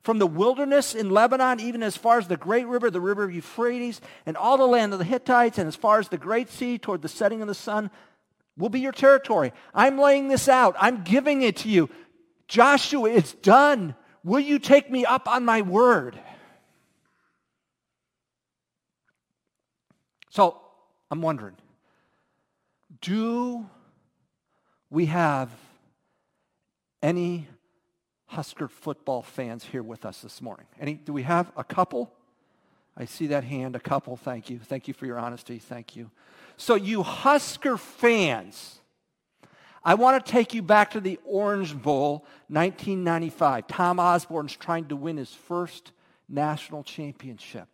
from 0.02 0.18
the 0.18 0.26
wilderness 0.26 0.94
in 0.94 1.10
Lebanon, 1.10 1.60
even 1.60 1.82
as 1.82 1.96
far 1.96 2.18
as 2.18 2.28
the 2.28 2.36
great 2.36 2.66
river, 2.66 2.90
the 2.90 3.00
river 3.00 3.28
Euphrates, 3.30 4.02
and 4.26 4.36
all 4.36 4.58
the 4.58 4.66
land 4.66 4.92
of 4.92 4.98
the 4.98 5.04
Hittites, 5.04 5.56
and 5.56 5.66
as 5.66 5.76
far 5.76 5.98
as 5.98 6.08
the 6.08 6.18
great 6.18 6.50
sea 6.50 6.76
toward 6.76 7.00
the 7.00 7.08
setting 7.08 7.40
of 7.40 7.48
the 7.48 7.54
sun, 7.54 7.90
will 8.58 8.68
be 8.68 8.80
your 8.80 8.92
territory. 8.92 9.52
I'm 9.72 9.98
laying 9.98 10.28
this 10.28 10.46
out. 10.48 10.76
I'm 10.78 11.04
giving 11.04 11.42
it 11.42 11.56
to 11.58 11.68
you. 11.70 11.88
Joshua, 12.48 13.08
it's 13.08 13.32
done. 13.32 13.94
Will 14.22 14.40
you 14.40 14.58
take 14.58 14.90
me 14.90 15.06
up 15.06 15.26
on 15.26 15.44
my 15.44 15.62
word? 15.62 16.18
So 20.30 20.60
I'm 21.10 21.22
wondering 21.22 21.56
do 23.00 23.64
we 24.90 25.06
have 25.06 25.50
any 27.02 27.46
Husker 28.34 28.66
football 28.66 29.22
fans 29.22 29.64
here 29.64 29.82
with 29.82 30.04
us 30.04 30.20
this 30.20 30.42
morning? 30.42 30.66
Any, 30.80 30.94
do 30.94 31.12
we 31.12 31.22
have 31.22 31.52
a 31.56 31.62
couple? 31.62 32.12
I 32.96 33.04
see 33.04 33.28
that 33.28 33.44
hand, 33.44 33.76
a 33.76 33.80
couple. 33.80 34.16
Thank 34.16 34.50
you. 34.50 34.58
Thank 34.58 34.88
you 34.88 34.94
for 34.94 35.06
your 35.06 35.18
honesty. 35.18 35.58
Thank 35.58 35.94
you. 35.94 36.10
So, 36.56 36.74
you 36.74 37.04
Husker 37.04 37.76
fans, 37.76 38.80
I 39.84 39.94
want 39.94 40.24
to 40.24 40.32
take 40.32 40.52
you 40.52 40.62
back 40.62 40.90
to 40.92 41.00
the 41.00 41.20
Orange 41.24 41.80
Bowl 41.80 42.24
1995. 42.48 43.68
Tom 43.68 44.00
Osborne's 44.00 44.56
trying 44.56 44.86
to 44.86 44.96
win 44.96 45.16
his 45.16 45.32
first 45.32 45.92
national 46.28 46.82
championship. 46.82 47.68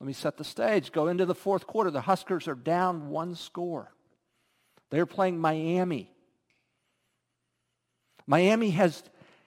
Let 0.00 0.06
me 0.06 0.12
set 0.12 0.36
the 0.36 0.44
stage. 0.44 0.92
Go 0.92 1.08
into 1.08 1.24
the 1.24 1.34
fourth 1.34 1.66
quarter. 1.66 1.90
The 1.90 2.02
Huskers 2.02 2.46
are 2.46 2.54
down 2.54 3.08
one 3.08 3.34
score. 3.34 3.90
They're 4.90 5.06
playing 5.06 5.38
Miami. 5.38 6.12
Miami 8.28 8.70
has 8.70 9.02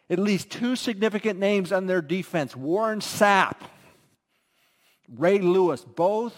at 0.10 0.20
least 0.20 0.50
two 0.50 0.76
significant 0.76 1.40
names 1.40 1.72
on 1.72 1.86
their 1.86 2.02
defense 2.02 2.56
Warren 2.56 3.00
Sapp, 3.00 3.58
Ray 5.08 5.38
Lewis, 5.38 5.86
both 5.86 6.36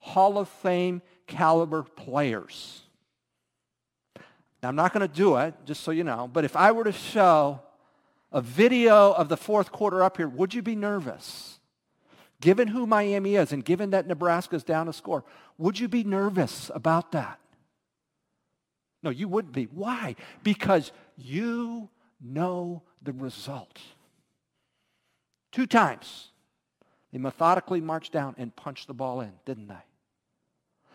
Hall 0.00 0.38
of 0.38 0.48
Fame 0.48 1.02
caliber 1.26 1.82
players. 1.82 2.80
Now, 4.62 4.70
I'm 4.70 4.76
not 4.76 4.92
going 4.92 5.06
to 5.06 5.14
do 5.14 5.36
it, 5.36 5.54
just 5.66 5.84
so 5.84 5.92
you 5.92 6.02
know, 6.02 6.28
but 6.32 6.44
if 6.44 6.56
I 6.56 6.72
were 6.72 6.84
to 6.84 6.92
show 6.92 7.60
a 8.32 8.40
video 8.40 9.12
of 9.12 9.28
the 9.28 9.36
fourth 9.36 9.70
quarter 9.70 10.02
up 10.02 10.16
here, 10.16 10.28
would 10.28 10.54
you 10.54 10.62
be 10.62 10.74
nervous? 10.74 11.60
Given 12.40 12.68
who 12.68 12.86
Miami 12.86 13.36
is 13.36 13.52
and 13.52 13.64
given 13.64 13.90
that 13.90 14.06
Nebraska's 14.06 14.64
down 14.64 14.88
a 14.88 14.92
score, 14.92 15.24
would 15.58 15.78
you 15.78 15.86
be 15.86 16.02
nervous 16.02 16.70
about 16.74 17.12
that? 17.12 17.38
No, 19.02 19.10
you 19.10 19.28
wouldn't 19.28 19.54
be. 19.54 19.64
Why? 19.64 20.16
Because 20.42 20.92
you 21.16 21.88
know 22.20 22.82
the 23.02 23.12
result. 23.12 23.78
Two 25.52 25.66
times, 25.66 26.30
they 27.12 27.18
methodically 27.18 27.80
marched 27.80 28.12
down 28.12 28.34
and 28.38 28.54
punched 28.54 28.86
the 28.86 28.94
ball 28.94 29.20
in, 29.20 29.32
didn't 29.46 29.68
they? 29.68 29.74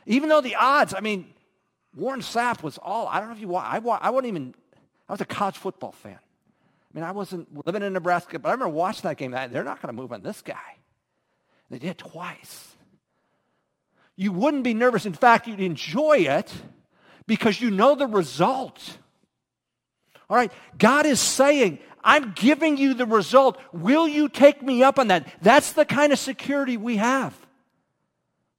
Even 0.06 0.30
though 0.30 0.42
the 0.42 0.56
odds, 0.56 0.94
I 0.94 1.00
mean, 1.00 1.34
Warren 1.96 2.20
Sapp 2.20 2.62
was 2.62 2.78
all, 2.78 3.08
I 3.08 3.20
don't 3.20 3.30
know 3.30 3.36
if 3.36 3.42
you, 3.42 3.56
I, 3.56 3.78
I 3.78 4.10
wasn't 4.10 4.28
even, 4.28 4.54
I 5.08 5.14
was 5.14 5.22
a 5.22 5.26
college 5.26 5.58
football 5.58 5.92
fan. 5.92 6.20
I 6.20 6.98
mean, 6.98 7.04
I 7.04 7.12
wasn't 7.12 7.66
living 7.66 7.82
in 7.82 7.94
Nebraska, 7.94 8.38
but 8.38 8.50
I 8.50 8.52
remember 8.52 8.74
watching 8.74 9.04
that 9.04 9.18
game. 9.18 9.32
They're 9.32 9.64
not 9.64 9.82
going 9.82 9.96
to 9.96 10.00
move 10.00 10.12
on 10.12 10.22
this 10.22 10.42
guy. 10.42 10.78
They 11.70 11.80
did 11.80 11.98
twice. 11.98 12.76
You 14.16 14.32
wouldn't 14.32 14.64
be 14.64 14.76
nervous. 14.76 15.06
In 15.06 15.14
fact, 15.14 15.48
you'd 15.48 15.60
enjoy 15.60 16.18
it 16.18 16.54
because 17.26 17.62
you 17.62 17.72
know 17.72 17.96
the 17.96 18.08
result. 18.08 18.98
All 20.30 20.38
right, 20.38 20.52
God 20.78 21.06
is 21.06 21.20
saying, 21.20 21.80
I'm 22.04 22.34
giving 22.34 22.78
you 22.78 22.94
the 22.94 23.06
result. 23.06 23.60
Will 23.72 24.08
you 24.08 24.28
take 24.30 24.62
me 24.62 24.84
up 24.84 25.00
on 25.00 25.08
that? 25.08 25.28
That's 25.42 25.74
the 25.74 25.86
kind 25.86 26.12
of 26.12 26.20
security 26.20 26.78
we 26.78 26.98
have 26.98 27.36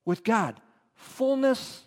with 0.05 0.25
God. 0.25 0.61
Fullness 0.95 1.83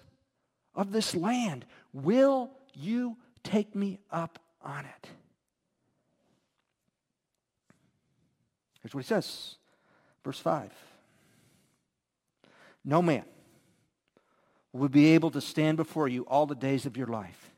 of 0.76 0.92
this 0.92 1.16
land. 1.16 1.66
Will 1.94 2.52
you 2.74 3.18
take 3.44 3.76
me 3.76 4.00
up 4.12 4.40
on 4.62 4.86
it? 4.86 5.10
Here's 8.82 8.94
what 8.94 9.04
he 9.04 9.08
says, 9.08 9.56
verse 10.24 10.40
5. 10.40 10.72
No 12.86 13.02
man 13.02 13.26
will 14.74 14.90
be 14.90 15.08
able 15.08 15.32
to 15.32 15.42
stand 15.42 15.78
before 15.78 16.08
you 16.08 16.24
all 16.24 16.46
the 16.46 16.56
days 16.56 16.86
of 16.86 16.98
your 16.98 17.08
life. 17.08 17.52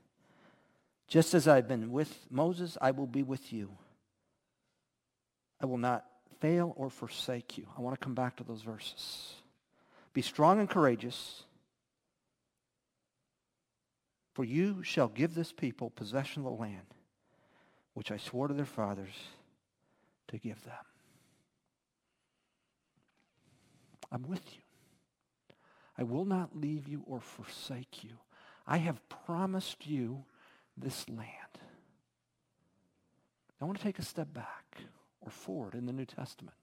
Just 1.08 1.34
as 1.34 1.48
I've 1.48 1.68
been 1.68 1.92
with 1.92 2.28
Moses, 2.30 2.78
I 2.80 2.92
will 2.92 3.08
be 3.08 3.24
with 3.24 3.52
you. 3.52 3.72
I 5.62 5.66
will 5.66 5.78
not 5.78 6.06
fail 6.40 6.74
or 6.78 6.90
forsake 6.90 7.58
you. 7.58 7.68
I 7.78 7.82
want 7.82 8.00
to 8.00 8.04
come 8.04 8.16
back 8.16 8.38
to 8.38 8.44
those 8.44 8.62
verses. 8.62 9.34
Be 10.14 10.22
strong 10.22 10.60
and 10.60 10.70
courageous, 10.70 11.44
for 14.34 14.44
you 14.44 14.84
shall 14.84 15.08
give 15.08 15.34
this 15.34 15.52
people 15.52 15.90
possession 15.90 16.46
of 16.46 16.52
the 16.52 16.62
land 16.62 16.94
which 17.94 18.12
I 18.12 18.18
swore 18.18 18.48
to 18.48 18.54
their 18.54 18.66
fathers 18.66 19.14
to 20.30 20.38
give 20.38 20.64
them. 20.64 20.74
I'm 24.12 24.28
with 24.28 24.42
you. 24.54 24.62
I 26.00 26.04
will 26.04 26.24
not 26.24 26.56
leave 26.56 26.88
you 26.88 27.04
or 27.06 27.20
forsake 27.20 28.06
you. 28.06 28.12
I 28.66 28.78
have 28.78 29.02
promised 29.10 29.86
you 29.86 30.24
this 30.78 31.10
land. 31.10 31.28
I 33.62 33.66
want 33.66 33.78
to 33.78 33.84
take 33.84 34.00
a 34.00 34.06
step 34.06 34.34
back 34.34 34.78
or 35.20 35.30
forward 35.30 35.76
in 35.76 35.86
the 35.86 35.92
New 35.92 36.06
Testament. 36.06 36.56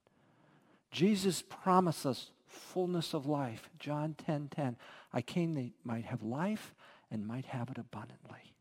Jesus 0.90 1.42
promised 1.42 2.06
us 2.06 2.30
fullness 2.46 3.12
of 3.12 3.26
life. 3.26 3.68
John 3.78 4.14
10:10. 4.14 4.24
10, 4.24 4.48
10, 4.48 4.76
I 5.12 5.20
came 5.20 5.52
that 5.54 5.72
might 5.84 6.06
have 6.06 6.22
life 6.22 6.74
and 7.10 7.26
might 7.26 7.44
have 7.44 7.68
it 7.68 7.76
abundantly. 7.76 8.54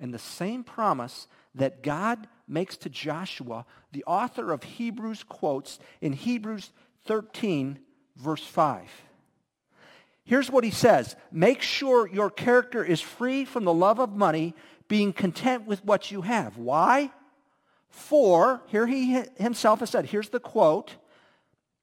And 0.00 0.14
the 0.14 0.18
same 0.18 0.64
promise 0.64 1.26
that 1.54 1.82
God 1.82 2.28
makes 2.48 2.78
to 2.78 2.88
Joshua, 2.88 3.66
the 3.92 4.04
author 4.04 4.52
of 4.52 4.62
Hebrews 4.62 5.22
quotes 5.22 5.78
in 6.00 6.14
Hebrews 6.14 6.70
13, 7.04 7.78
verse 8.16 8.44
5. 8.44 8.88
Here's 10.26 10.50
what 10.50 10.64
he 10.64 10.70
says 10.70 11.16
Make 11.32 11.62
sure 11.62 12.06
your 12.06 12.30
character 12.30 12.84
is 12.84 13.00
free 13.00 13.46
from 13.46 13.64
the 13.64 13.72
love 13.72 13.98
of 13.98 14.14
money, 14.14 14.54
being 14.88 15.14
content 15.14 15.66
with 15.66 15.82
what 15.84 16.10
you 16.10 16.20
have. 16.20 16.58
Why? 16.58 17.10
For, 17.88 18.60
here 18.66 18.86
he 18.86 19.22
himself 19.38 19.80
has 19.80 19.88
said, 19.88 20.04
here's 20.04 20.28
the 20.28 20.40
quote 20.40 20.96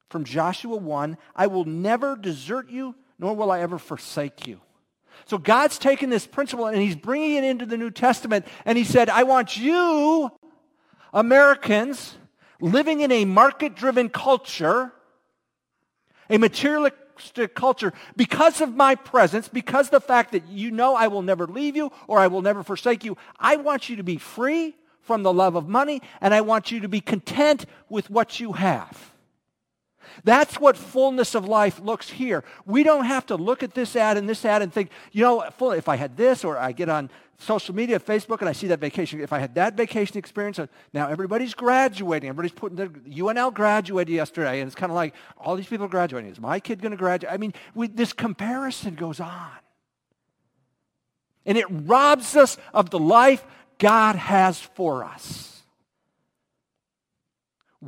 from 0.08 0.22
Joshua 0.22 0.76
1 0.76 1.18
I 1.34 1.48
will 1.48 1.64
never 1.64 2.14
desert 2.14 2.70
you, 2.70 2.94
nor 3.18 3.34
will 3.34 3.50
I 3.50 3.60
ever 3.60 3.78
forsake 3.78 4.46
you. 4.46 4.60
So 5.24 5.38
God's 5.38 5.78
taken 5.78 6.10
this 6.10 6.26
principle 6.26 6.66
and 6.66 6.76
he's 6.76 6.96
bringing 6.96 7.36
it 7.36 7.44
into 7.44 7.66
the 7.66 7.78
New 7.78 7.90
Testament, 7.90 8.46
and 8.64 8.76
he 8.78 8.84
said, 8.84 9.08
I 9.08 9.22
want 9.22 9.56
you, 9.56 10.30
Americans, 11.12 12.14
living 12.60 13.00
in 13.00 13.10
a 13.10 13.24
market 13.24 13.74
driven 13.74 14.10
culture, 14.10 14.92
a 16.28 16.38
materialistic 16.38 17.03
culture 17.54 17.92
because 18.16 18.60
of 18.60 18.74
my 18.74 18.94
presence, 18.94 19.48
because 19.48 19.90
the 19.90 20.00
fact 20.00 20.32
that 20.32 20.48
you 20.48 20.70
know 20.70 20.94
I 20.94 21.08
will 21.08 21.22
never 21.22 21.46
leave 21.46 21.76
you 21.76 21.90
or 22.06 22.18
I 22.18 22.26
will 22.26 22.42
never 22.42 22.62
forsake 22.62 23.04
you. 23.04 23.16
I 23.38 23.56
want 23.56 23.88
you 23.88 23.96
to 23.96 24.02
be 24.02 24.18
free 24.18 24.76
from 25.00 25.22
the 25.22 25.32
love 25.32 25.54
of 25.54 25.68
money 25.68 26.02
and 26.20 26.34
I 26.34 26.40
want 26.40 26.70
you 26.70 26.80
to 26.80 26.88
be 26.88 27.00
content 27.00 27.66
with 27.88 28.10
what 28.10 28.40
you 28.40 28.52
have. 28.52 29.13
That's 30.24 30.58
what 30.60 30.76
fullness 30.76 31.34
of 31.34 31.46
life 31.46 31.80
looks 31.80 32.10
here. 32.10 32.44
We 32.66 32.82
don't 32.82 33.04
have 33.04 33.26
to 33.26 33.36
look 33.36 33.62
at 33.62 33.74
this 33.74 33.96
ad 33.96 34.16
and 34.16 34.28
this 34.28 34.44
ad 34.44 34.62
and 34.62 34.72
think, 34.72 34.90
you 35.12 35.22
know, 35.22 35.42
if 35.42 35.88
I 35.88 35.96
had 35.96 36.16
this, 36.16 36.44
or 36.44 36.58
I 36.58 36.72
get 36.72 36.88
on 36.88 37.10
social 37.38 37.74
media, 37.74 37.98
Facebook, 37.98 38.40
and 38.40 38.48
I 38.48 38.52
see 38.52 38.68
that 38.68 38.80
vacation. 38.80 39.20
If 39.20 39.32
I 39.32 39.38
had 39.38 39.54
that 39.56 39.76
vacation 39.76 40.18
experience, 40.18 40.58
uh, 40.58 40.66
now 40.92 41.08
everybody's 41.08 41.54
graduating. 41.54 42.28
Everybody's 42.28 42.52
putting 42.52 42.76
their 42.76 42.88
UNL 42.88 43.52
graduated 43.52 44.14
yesterday, 44.14 44.60
and 44.60 44.66
it's 44.66 44.74
kind 44.74 44.90
of 44.90 44.96
like 44.96 45.14
all 45.36 45.56
these 45.56 45.66
people 45.66 45.88
graduating. 45.88 46.30
Is 46.30 46.40
my 46.40 46.60
kid 46.60 46.80
going 46.80 46.92
to 46.92 46.96
graduate? 46.96 47.32
I 47.32 47.36
mean, 47.36 47.52
we, 47.74 47.88
this 47.88 48.12
comparison 48.12 48.94
goes 48.94 49.20
on. 49.20 49.50
And 51.46 51.58
it 51.58 51.66
robs 51.68 52.36
us 52.36 52.56
of 52.72 52.90
the 52.90 52.98
life 52.98 53.44
God 53.78 54.16
has 54.16 54.60
for 54.60 55.04
us. 55.04 55.53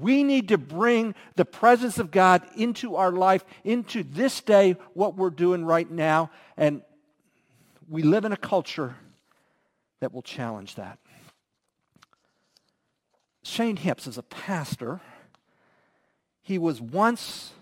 We 0.01 0.23
need 0.25 0.49
to 0.49 0.59
bring 0.59 1.15
the 1.37 1.45
presence 1.45 1.99
of 1.99 2.11
God 2.11 2.43
into 2.57 2.97
our 2.97 3.13
life, 3.13 3.45
into 3.65 4.03
this 4.03 4.41
day, 4.41 4.77
what 4.95 5.17
we're 5.17 5.31
doing 5.31 5.65
right 5.65 5.91
now. 5.91 6.31
And 6.57 6.83
we 7.89 8.03
live 8.03 8.25
in 8.25 8.33
a 8.33 8.37
culture 8.37 8.97
that 10.01 10.13
will 10.13 10.23
challenge 10.23 10.75
that. 10.75 10.99
Shane 13.43 13.77
Hipps 13.77 14.07
is 14.07 14.19
a 14.19 14.23
pastor. 14.23 15.01
He 16.43 16.59
was 16.59 16.81
once 16.81 17.53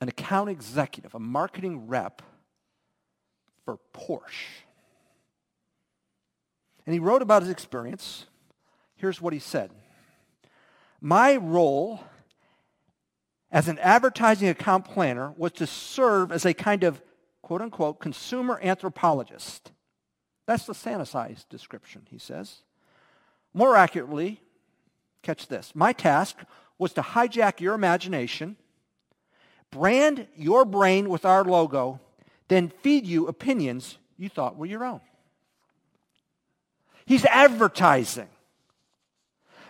an 0.00 0.08
account 0.08 0.48
executive, 0.48 1.14
a 1.14 1.18
marketing 1.18 1.88
rep 1.88 2.22
for 3.64 3.78
Porsche. 3.92 4.62
And 6.86 6.94
he 6.94 7.00
wrote 7.00 7.20
about 7.20 7.42
his 7.42 7.50
experience. 7.50 8.26
Here's 8.96 9.20
what 9.20 9.32
he 9.32 9.38
said 9.38 9.70
My 11.00 11.36
role 11.36 12.00
as 13.50 13.68
an 13.68 13.78
advertising 13.78 14.48
account 14.48 14.84
planner 14.84 15.32
was 15.36 15.52
to 15.52 15.66
serve 15.66 16.32
as 16.32 16.44
a 16.44 16.54
kind 16.54 16.84
of 16.84 17.00
quote 17.42 17.62
unquote 17.62 18.00
consumer 18.00 18.60
anthropologist. 18.62 19.72
That's 20.46 20.66
the 20.66 20.72
sanitized 20.72 21.48
description, 21.48 22.02
he 22.10 22.18
says. 22.18 22.62
More 23.54 23.76
accurately, 23.76 24.40
catch 25.22 25.46
this 25.46 25.72
my 25.74 25.92
task 25.92 26.36
was 26.78 26.92
to 26.94 27.02
hijack 27.02 27.60
your 27.60 27.74
imagination, 27.74 28.56
brand 29.70 30.26
your 30.36 30.64
brain 30.64 31.08
with 31.08 31.24
our 31.24 31.44
logo, 31.44 32.00
then 32.48 32.72
feed 32.82 33.06
you 33.06 33.26
opinions 33.26 33.98
you 34.16 34.28
thought 34.28 34.56
were 34.56 34.66
your 34.66 34.84
own. 34.84 35.00
He's 37.06 37.24
advertising. 37.24 38.28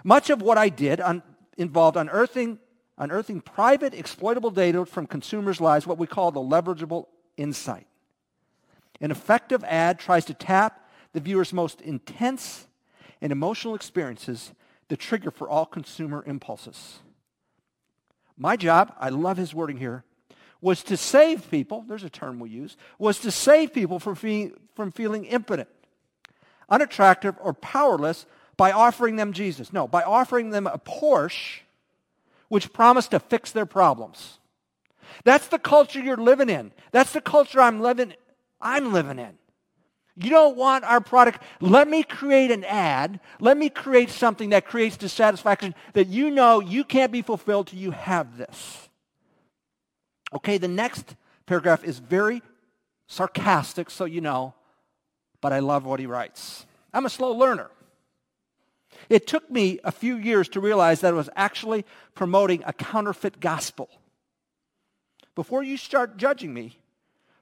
Much 0.04 0.30
of 0.30 0.42
what 0.42 0.58
I 0.58 0.68
did 0.68 1.00
un- 1.00 1.22
involved 1.56 1.96
unearthing, 1.96 2.58
unearthing 2.96 3.40
private 3.40 3.94
exploitable 3.94 4.50
data 4.50 4.84
from 4.86 5.06
consumers' 5.06 5.60
lives, 5.60 5.86
what 5.86 5.98
we 5.98 6.06
call 6.06 6.30
the 6.30 6.40
leverageable 6.40 7.06
insight. 7.36 7.86
An 9.00 9.10
effective 9.10 9.64
ad 9.64 9.98
tries 9.98 10.24
to 10.26 10.34
tap 10.34 10.88
the 11.12 11.20
viewer's 11.20 11.52
most 11.52 11.80
intense 11.80 12.66
and 13.20 13.32
emotional 13.32 13.74
experiences, 13.74 14.52
the 14.88 14.96
trigger 14.96 15.30
for 15.30 15.48
all 15.48 15.66
consumer 15.66 16.22
impulses. 16.26 16.98
My 18.36 18.56
job, 18.56 18.94
I 18.98 19.08
love 19.08 19.36
his 19.36 19.54
wording 19.54 19.78
here, 19.78 20.04
was 20.60 20.82
to 20.84 20.96
save 20.96 21.50
people, 21.50 21.84
there's 21.86 22.04
a 22.04 22.10
term 22.10 22.40
we 22.40 22.50
use, 22.50 22.76
was 22.98 23.18
to 23.20 23.30
save 23.30 23.72
people 23.72 23.98
from, 23.98 24.14
fe- 24.14 24.52
from 24.74 24.90
feeling 24.90 25.24
impotent, 25.24 25.68
unattractive, 26.68 27.36
or 27.40 27.52
powerless 27.52 28.26
by 28.58 28.72
offering 28.72 29.16
them 29.16 29.32
Jesus. 29.32 29.72
No, 29.72 29.88
by 29.88 30.02
offering 30.02 30.50
them 30.50 30.66
a 30.66 30.78
Porsche 30.78 31.60
which 32.48 32.74
promised 32.74 33.12
to 33.12 33.20
fix 33.20 33.52
their 33.52 33.64
problems. 33.64 34.38
That's 35.24 35.46
the 35.46 35.58
culture 35.58 36.00
you're 36.00 36.18
living 36.18 36.50
in. 36.50 36.72
That's 36.92 37.12
the 37.14 37.22
culture 37.22 37.62
I'm 37.62 37.80
living 37.80 38.12
I'm 38.60 38.92
living 38.92 39.18
in. 39.18 39.38
You 40.16 40.30
don't 40.30 40.56
want 40.56 40.82
our 40.82 41.00
product. 41.00 41.40
Let 41.60 41.88
me 41.88 42.02
create 42.02 42.50
an 42.50 42.64
ad. 42.64 43.20
Let 43.38 43.56
me 43.56 43.70
create 43.70 44.10
something 44.10 44.50
that 44.50 44.66
creates 44.66 44.96
dissatisfaction 44.96 45.76
that 45.92 46.08
you 46.08 46.30
know 46.30 46.58
you 46.58 46.82
can't 46.82 47.12
be 47.12 47.22
fulfilled 47.22 47.68
till 47.68 47.78
you 47.78 47.92
have 47.92 48.36
this. 48.36 48.88
Okay, 50.34 50.58
the 50.58 50.66
next 50.66 51.14
paragraph 51.46 51.84
is 51.84 52.00
very 52.00 52.42
sarcastic, 53.06 53.90
so 53.90 54.04
you 54.06 54.20
know, 54.20 54.54
but 55.40 55.52
I 55.52 55.60
love 55.60 55.84
what 55.84 56.00
he 56.00 56.06
writes. 56.06 56.66
I'm 56.92 57.06
a 57.06 57.10
slow 57.10 57.30
learner. 57.30 57.70
It 59.08 59.26
took 59.26 59.50
me 59.50 59.80
a 59.84 59.92
few 59.92 60.16
years 60.16 60.48
to 60.50 60.60
realize 60.60 61.00
that 61.00 61.14
it 61.14 61.16
was 61.16 61.30
actually 61.34 61.84
promoting 62.14 62.62
a 62.66 62.72
counterfeit 62.72 63.40
gospel. 63.40 63.88
Before 65.34 65.62
you 65.62 65.76
start 65.76 66.16
judging 66.16 66.52
me, 66.52 66.78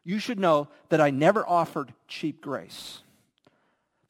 you 0.05 0.19
should 0.19 0.39
know 0.39 0.69
that 0.91 1.01
I 1.01 1.11
never 1.11 1.47
offered 1.49 1.93
cheap 2.07 2.41
grace. 2.41 3.01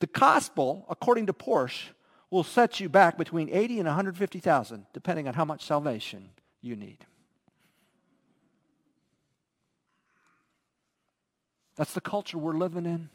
The 0.00 0.06
gospel, 0.06 0.84
according 0.90 1.26
to 1.26 1.32
Porsche, 1.32 1.90
will 2.30 2.44
set 2.44 2.80
you 2.80 2.88
back 2.88 3.16
between 3.16 3.48
80 3.48 3.78
and 3.78 3.86
150,000 3.86 4.86
depending 4.92 5.26
on 5.28 5.34
how 5.34 5.44
much 5.44 5.64
salvation 5.64 6.30
you 6.60 6.76
need. 6.76 6.98
That's 11.76 11.94
the 11.94 12.00
culture 12.00 12.38
we're 12.38 12.56
living 12.56 12.86
in. 12.86 13.08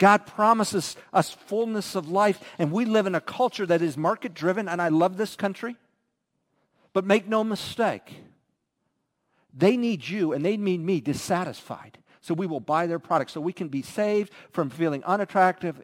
God 0.00 0.26
promises 0.26 0.96
us 1.12 1.30
fullness 1.30 1.94
of 1.94 2.08
life, 2.08 2.42
and 2.58 2.72
we 2.72 2.86
live 2.86 3.06
in 3.06 3.14
a 3.14 3.20
culture 3.20 3.66
that 3.66 3.82
is 3.82 3.98
market 3.98 4.32
driven, 4.32 4.66
and 4.66 4.80
I 4.80 4.88
love 4.88 5.18
this 5.18 5.36
country. 5.36 5.76
But 6.94 7.04
make 7.04 7.28
no 7.28 7.44
mistake, 7.44 8.16
they 9.54 9.76
need 9.76 10.08
you 10.08 10.32
and 10.32 10.44
they 10.44 10.56
need 10.56 10.80
me 10.80 11.00
dissatisfied. 11.00 11.98
So 12.22 12.32
we 12.32 12.46
will 12.46 12.60
buy 12.60 12.86
their 12.86 12.98
products 12.98 13.32
so 13.32 13.40
we 13.42 13.52
can 13.52 13.68
be 13.68 13.82
saved 13.82 14.32
from 14.52 14.70
feeling 14.70 15.04
unattractive, 15.04 15.82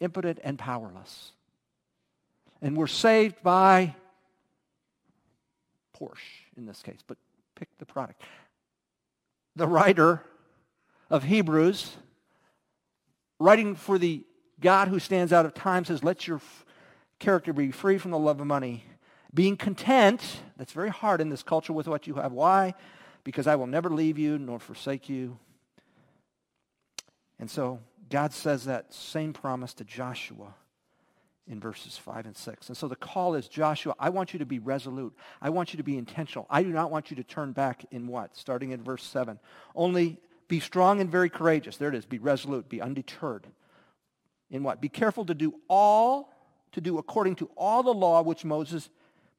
impotent, 0.00 0.40
and 0.42 0.58
powerless. 0.58 1.32
And 2.60 2.76
we're 2.76 2.88
saved 2.88 3.36
by 3.42 3.94
Porsche 5.96 6.42
in 6.56 6.66
this 6.66 6.82
case, 6.82 7.00
but 7.06 7.18
pick 7.54 7.68
the 7.78 7.86
product. 7.86 8.20
The 9.54 9.68
writer 9.68 10.22
of 11.08 11.22
Hebrews 11.22 11.96
writing 13.38 13.74
for 13.74 13.98
the 13.98 14.24
God 14.60 14.88
who 14.88 14.98
stands 14.98 15.32
out 15.32 15.46
of 15.46 15.54
time 15.54 15.84
says, 15.84 16.02
let 16.02 16.26
your 16.26 16.36
f- 16.36 16.64
character 17.18 17.52
be 17.52 17.70
free 17.70 17.98
from 17.98 18.10
the 18.10 18.18
love 18.18 18.40
of 18.40 18.46
money. 18.46 18.84
Being 19.32 19.56
content, 19.56 20.22
that's 20.56 20.72
very 20.72 20.90
hard 20.90 21.20
in 21.20 21.28
this 21.28 21.42
culture 21.42 21.72
with 21.72 21.88
what 21.88 22.06
you 22.06 22.14
have. 22.14 22.32
Why? 22.32 22.74
Because 23.24 23.46
I 23.46 23.56
will 23.56 23.66
never 23.66 23.90
leave 23.90 24.18
you 24.18 24.38
nor 24.38 24.58
forsake 24.58 25.08
you. 25.08 25.38
And 27.38 27.50
so 27.50 27.80
God 28.10 28.32
says 28.32 28.64
that 28.64 28.94
same 28.94 29.32
promise 29.32 29.74
to 29.74 29.84
Joshua 29.84 30.54
in 31.46 31.60
verses 31.60 31.98
5 31.98 32.26
and 32.26 32.36
6. 32.36 32.68
And 32.68 32.76
so 32.76 32.88
the 32.88 32.96
call 32.96 33.34
is 33.34 33.48
Joshua, 33.48 33.94
I 33.98 34.08
want 34.08 34.32
you 34.32 34.38
to 34.38 34.46
be 34.46 34.60
resolute. 34.60 35.14
I 35.42 35.50
want 35.50 35.72
you 35.72 35.76
to 35.76 35.82
be 35.82 35.98
intentional. 35.98 36.46
I 36.48 36.62
do 36.62 36.70
not 36.70 36.90
want 36.90 37.10
you 37.10 37.16
to 37.16 37.24
turn 37.24 37.52
back 37.52 37.84
in 37.90 38.06
what? 38.06 38.36
Starting 38.36 38.70
in 38.70 38.82
verse 38.82 39.02
7. 39.02 39.38
Only 39.74 40.18
be 40.54 40.60
strong 40.60 41.00
and 41.00 41.10
very 41.10 41.28
courageous. 41.28 41.78
There 41.78 41.88
it 41.88 41.96
is. 41.96 42.06
Be 42.06 42.20
resolute. 42.20 42.68
Be 42.68 42.80
undeterred. 42.80 43.44
In 44.52 44.62
what? 44.62 44.80
Be 44.80 44.88
careful 44.88 45.24
to 45.24 45.34
do 45.34 45.52
all, 45.68 46.32
to 46.72 46.80
do 46.80 46.98
according 46.98 47.34
to 47.36 47.50
all 47.56 47.82
the 47.82 47.92
law 47.92 48.22
which 48.22 48.44
Moses, 48.44 48.88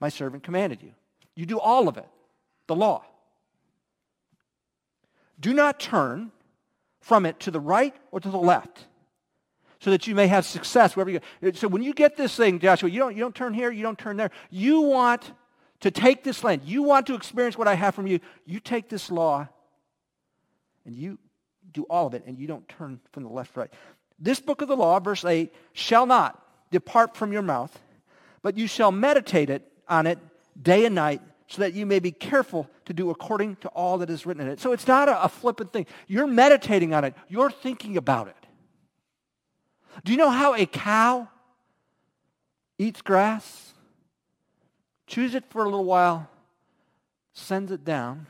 my 0.01 0.09
servant, 0.09 0.43
commanded 0.43 0.83
you. 0.83 0.91
You 1.33 1.45
do 1.45 1.57
all 1.57 1.87
of 1.87 1.95
it. 1.95 2.07
The 2.67 2.75
law. 2.75 3.05
Do 5.39 5.53
not 5.53 5.79
turn 5.79 6.33
from 6.99 7.25
it 7.25 7.39
to 7.41 7.51
the 7.51 7.61
right 7.61 7.95
or 8.11 8.19
to 8.19 8.29
the 8.29 8.37
left 8.37 8.87
so 9.79 9.91
that 9.91 10.07
you 10.07 10.15
may 10.15 10.27
have 10.27 10.45
success 10.45 10.97
wherever 10.97 11.11
you 11.11 11.21
go. 11.41 11.51
So 11.53 11.69
when 11.69 11.81
you 11.81 11.93
get 11.93 12.17
this 12.17 12.35
thing, 12.35 12.59
Joshua, 12.59 12.89
you 12.89 12.99
don't, 12.99 13.15
you 13.15 13.21
don't 13.21 13.35
turn 13.35 13.53
here, 13.53 13.71
you 13.71 13.83
don't 13.83 13.97
turn 13.97 14.17
there. 14.17 14.31
You 14.49 14.81
want 14.81 15.31
to 15.79 15.91
take 15.91 16.25
this 16.25 16.43
land. 16.43 16.63
You 16.65 16.83
want 16.83 17.07
to 17.07 17.15
experience 17.15 17.57
what 17.57 17.69
I 17.69 17.75
have 17.75 17.95
from 17.95 18.05
you. 18.05 18.19
You 18.45 18.59
take 18.59 18.89
this 18.89 19.09
law 19.09 19.47
and 20.85 20.95
you 20.95 21.17
do 21.73 21.83
all 21.89 22.07
of 22.07 22.13
it 22.13 22.23
and 22.25 22.37
you 22.37 22.47
don't 22.47 22.67
turn 22.69 22.99
from 23.11 23.23
the 23.23 23.29
left 23.29 23.55
right. 23.55 23.71
This 24.19 24.39
book 24.39 24.61
of 24.61 24.67
the 24.67 24.77
law, 24.77 24.99
verse 24.99 25.25
8, 25.25 25.53
shall 25.73 26.05
not 26.05 26.41
depart 26.71 27.15
from 27.17 27.33
your 27.33 27.41
mouth, 27.41 27.77
but 28.41 28.57
you 28.57 28.67
shall 28.67 28.91
meditate 28.91 29.49
it 29.49 29.69
on 29.87 30.07
it 30.07 30.19
day 30.61 30.85
and 30.85 30.95
night 30.95 31.21
so 31.47 31.61
that 31.61 31.73
you 31.73 31.85
may 31.85 31.99
be 31.99 32.11
careful 32.11 32.69
to 32.85 32.93
do 32.93 33.09
according 33.09 33.55
to 33.57 33.67
all 33.69 33.99
that 33.99 34.09
is 34.09 34.25
written 34.25 34.45
in 34.45 34.51
it. 34.51 34.59
So 34.59 34.71
it's 34.71 34.87
not 34.87 35.09
a, 35.09 35.23
a 35.23 35.29
flippant 35.29 35.73
thing. 35.73 35.85
You're 36.07 36.27
meditating 36.27 36.93
on 36.93 37.03
it. 37.03 37.13
You're 37.27 37.51
thinking 37.51 37.97
about 37.97 38.27
it. 38.27 38.35
Do 40.03 40.11
you 40.11 40.17
know 40.17 40.29
how 40.29 40.55
a 40.55 40.65
cow 40.65 41.27
eats 42.77 43.01
grass? 43.01 43.73
Chews 45.07 45.35
it 45.35 45.45
for 45.49 45.61
a 45.61 45.65
little 45.65 45.85
while, 45.85 46.29
sends 47.33 47.71
it 47.71 47.85
down, 47.85 48.27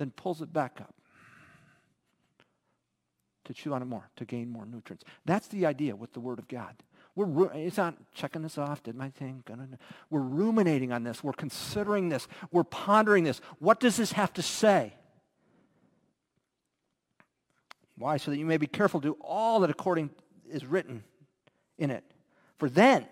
then 0.00 0.10
pulls 0.10 0.40
it 0.40 0.50
back 0.50 0.78
up 0.80 0.94
to 3.44 3.52
chew 3.52 3.74
on 3.74 3.82
it 3.82 3.84
more, 3.84 4.08
to 4.16 4.24
gain 4.24 4.48
more 4.48 4.64
nutrients. 4.64 5.04
That's 5.26 5.46
the 5.48 5.66
idea 5.66 5.94
with 5.94 6.14
the 6.14 6.20
Word 6.20 6.38
of 6.38 6.48
God. 6.48 6.74
We're, 7.14 7.52
it's 7.52 7.76
not 7.76 7.96
checking 8.14 8.40
this 8.40 8.56
off, 8.56 8.82
did 8.82 8.94
my 8.94 9.10
thing. 9.10 9.44
We're 10.08 10.20
ruminating 10.20 10.90
on 10.90 11.02
this. 11.02 11.22
We're 11.22 11.32
considering 11.32 12.08
this. 12.08 12.28
We're 12.50 12.64
pondering 12.64 13.24
this. 13.24 13.42
What 13.58 13.78
does 13.78 13.98
this 13.98 14.12
have 14.12 14.32
to 14.34 14.42
say? 14.42 14.94
Why? 17.98 18.16
So 18.16 18.30
that 18.30 18.38
you 18.38 18.46
may 18.46 18.56
be 18.56 18.66
careful 18.66 19.00
to 19.00 19.08
do 19.08 19.16
all 19.20 19.60
that 19.60 19.70
according 19.70 20.10
is 20.48 20.64
written 20.64 21.04
in 21.76 21.90
it. 21.90 22.04
For 22.56 22.70
then 22.70 23.06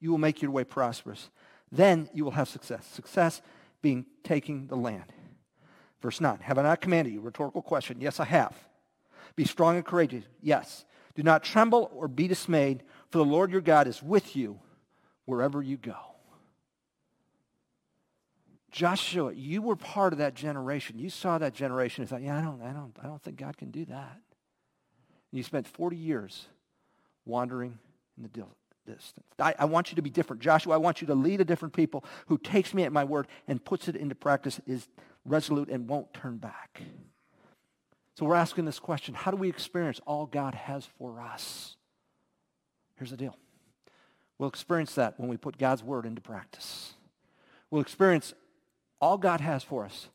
you 0.00 0.10
will 0.10 0.18
make 0.18 0.40
your 0.40 0.52
way 0.52 0.64
prosperous. 0.64 1.28
Then 1.70 2.08
you 2.14 2.24
will 2.24 2.32
have 2.32 2.48
success. 2.48 2.86
Success 2.86 3.42
being 3.82 4.06
taking 4.22 4.68
the 4.68 4.76
land. 4.76 5.12
Verse 6.02 6.20
9, 6.20 6.38
have 6.40 6.58
I 6.58 6.62
not 6.62 6.80
commanded 6.80 7.12
you? 7.12 7.20
Rhetorical 7.20 7.62
question. 7.62 8.00
Yes, 8.00 8.20
I 8.20 8.24
have. 8.26 8.54
Be 9.34 9.44
strong 9.44 9.76
and 9.76 9.84
courageous. 9.84 10.24
Yes. 10.42 10.84
Do 11.14 11.22
not 11.22 11.42
tremble 11.42 11.90
or 11.94 12.08
be 12.08 12.28
dismayed, 12.28 12.82
for 13.10 13.18
the 13.18 13.24
Lord 13.24 13.50
your 13.50 13.62
God 13.62 13.86
is 13.86 14.02
with 14.02 14.36
you 14.36 14.60
wherever 15.24 15.62
you 15.62 15.76
go. 15.76 15.96
Joshua, 18.70 19.32
you 19.32 19.62
were 19.62 19.76
part 19.76 20.12
of 20.12 20.18
that 20.18 20.34
generation. 20.34 20.98
You 20.98 21.08
saw 21.08 21.38
that 21.38 21.54
generation 21.54 22.02
and 22.02 22.10
thought, 22.10 22.20
yeah, 22.20 22.38
I 22.38 22.42
don't, 22.42 22.60
I 22.60 22.72
don't, 22.72 22.94
I 23.02 23.06
don't 23.06 23.22
think 23.22 23.38
God 23.38 23.56
can 23.56 23.70
do 23.70 23.86
that. 23.86 24.20
And 25.32 25.38
you 25.38 25.42
spent 25.42 25.66
40 25.66 25.96
years 25.96 26.46
wandering 27.24 27.78
in 28.18 28.22
the 28.22 28.28
distance. 28.28 29.26
I, 29.38 29.54
I, 29.58 29.64
want 29.64 29.90
you 29.90 29.96
to 29.96 30.02
be 30.02 30.10
different. 30.10 30.42
Joshua, 30.42 30.74
I 30.74 30.76
want 30.78 31.00
you 31.00 31.06
to 31.08 31.14
lead 31.14 31.40
a 31.40 31.44
different 31.44 31.74
people 31.74 32.04
who 32.26 32.38
takes 32.38 32.74
me 32.74 32.84
at 32.84 32.92
my 32.92 33.04
word 33.04 33.26
and 33.48 33.64
puts 33.64 33.88
it 33.88 33.96
into 33.96 34.14
practice, 34.14 34.60
is 34.66 34.88
resolute 35.26 35.68
and 35.68 35.88
won't 35.88 36.12
turn 36.14 36.38
back. 36.38 36.82
So 38.14 38.24
we're 38.24 38.34
asking 38.34 38.64
this 38.64 38.78
question 38.78 39.14
how 39.14 39.30
do 39.30 39.36
we 39.36 39.48
experience 39.48 40.00
all 40.06 40.26
God 40.26 40.54
has 40.54 40.86
for 40.98 41.20
us? 41.20 41.76
Here's 42.96 43.10
the 43.10 43.16
deal 43.16 43.36
we'll 44.38 44.48
experience 44.48 44.94
that 44.94 45.18
when 45.18 45.28
we 45.28 45.36
put 45.36 45.58
God's 45.58 45.82
word 45.82 46.06
into 46.06 46.20
practice. 46.20 46.94
We'll 47.70 47.82
experience 47.82 48.32
all 49.00 49.18
God 49.18 49.40
has 49.40 49.62
for 49.62 49.84
us 49.84 50.08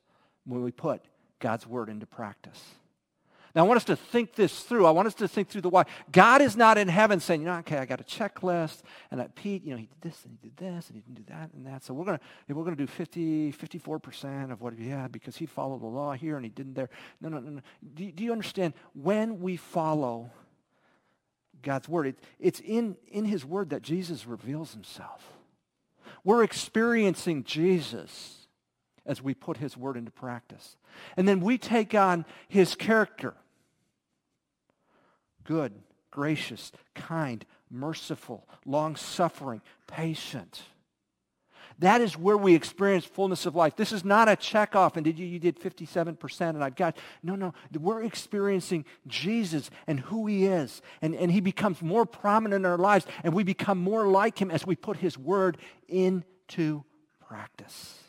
when 0.45 0.63
we 0.63 0.71
put 0.71 1.01
God's 1.39 1.67
word 1.67 1.89
into 1.89 2.05
practice. 2.05 2.63
Now, 3.53 3.65
I 3.65 3.67
want 3.67 3.77
us 3.77 3.83
to 3.85 3.95
think 3.95 4.35
this 4.35 4.61
through. 4.61 4.85
I 4.85 4.91
want 4.91 5.07
us 5.07 5.13
to 5.15 5.27
think 5.27 5.49
through 5.49 5.61
the 5.61 5.69
why. 5.69 5.85
God 6.11 6.41
is 6.41 6.55
not 6.55 6.77
in 6.77 6.87
heaven 6.87 7.19
saying, 7.19 7.41
you 7.41 7.47
know, 7.47 7.57
okay, 7.57 7.77
I 7.77 7.85
got 7.85 7.99
a 7.99 8.03
checklist, 8.03 8.81
and 9.09 9.19
that 9.19 9.35
Pete, 9.35 9.63
you 9.63 9.71
know, 9.71 9.77
he 9.77 9.87
did 9.87 10.11
this, 10.11 10.23
and 10.23 10.37
he 10.41 10.49
did 10.49 10.57
this, 10.57 10.87
and 10.87 10.95
he 10.95 11.01
didn't 11.01 11.25
do 11.25 11.33
that, 11.33 11.49
and 11.53 11.65
that. 11.67 11.83
So 11.83 11.93
we're 11.93 12.05
going 12.05 12.17
to 12.17 12.53
we're 12.53 12.69
to 12.69 12.75
do 12.75 12.87
50, 12.87 13.53
54% 13.53 14.51
of 14.51 14.61
what 14.61 14.73
he 14.73 14.89
had 14.89 15.11
because 15.11 15.37
he 15.37 15.45
followed 15.45 15.81
the 15.81 15.87
law 15.87 16.13
here 16.13 16.35
and 16.35 16.45
he 16.45 16.49
didn't 16.49 16.73
there. 16.73 16.89
No, 17.19 17.29
no, 17.29 17.39
no, 17.39 17.49
no. 17.49 17.61
Do, 17.93 18.11
do 18.11 18.23
you 18.23 18.31
understand? 18.31 18.73
When 18.93 19.41
we 19.41 19.57
follow 19.57 20.31
God's 21.61 21.87
word, 21.87 22.07
it, 22.07 22.19
it's 22.39 22.59
in, 22.59 22.97
in 23.07 23.25
his 23.25 23.45
word 23.45 23.69
that 23.71 23.81
Jesus 23.81 24.25
reveals 24.25 24.73
himself. 24.73 25.33
We're 26.23 26.43
experiencing 26.43 27.43
Jesus 27.43 28.47
as 29.05 29.21
we 29.21 29.33
put 29.33 29.57
his 29.57 29.75
word 29.75 29.97
into 29.97 30.11
practice. 30.11 30.77
And 31.17 31.27
then 31.27 31.39
we 31.39 31.57
take 31.57 31.95
on 31.95 32.25
his 32.47 32.75
character 32.75 33.33
good, 35.43 35.73
gracious, 36.09 36.71
kind, 36.95 37.45
merciful, 37.69 38.47
long 38.65 38.95
suffering, 38.95 39.61
patient. 39.87 40.61
That 41.79 42.01
is 42.01 42.17
where 42.17 42.37
we 42.37 42.53
experience 42.53 43.05
fullness 43.05 43.45
of 43.47 43.55
life. 43.55 43.75
This 43.75 43.91
is 43.91 44.05
not 44.05 44.29
a 44.29 44.33
checkoff 44.33 44.97
and 44.97 45.03
did 45.03 45.17
you, 45.17 45.25
you 45.25 45.39
did 45.39 45.59
57% 45.59 46.49
and 46.49 46.63
I've 46.63 46.75
got, 46.75 46.95
no, 47.23 47.35
no. 47.35 47.53
We're 47.73 48.03
experiencing 48.03 48.85
Jesus 49.07 49.71
and 49.87 49.99
who 49.99 50.27
he 50.27 50.45
is. 50.45 50.81
And, 51.01 51.15
and 51.15 51.31
he 51.31 51.41
becomes 51.41 51.81
more 51.81 52.05
prominent 52.05 52.65
in 52.65 52.71
our 52.71 52.77
lives 52.77 53.07
and 53.23 53.33
we 53.33 53.43
become 53.43 53.79
more 53.79 54.07
like 54.07 54.39
him 54.39 54.51
as 54.51 54.65
we 54.65 54.75
put 54.75 54.97
his 54.97 55.17
word 55.17 55.57
into 55.87 56.83
practice. 57.27 58.00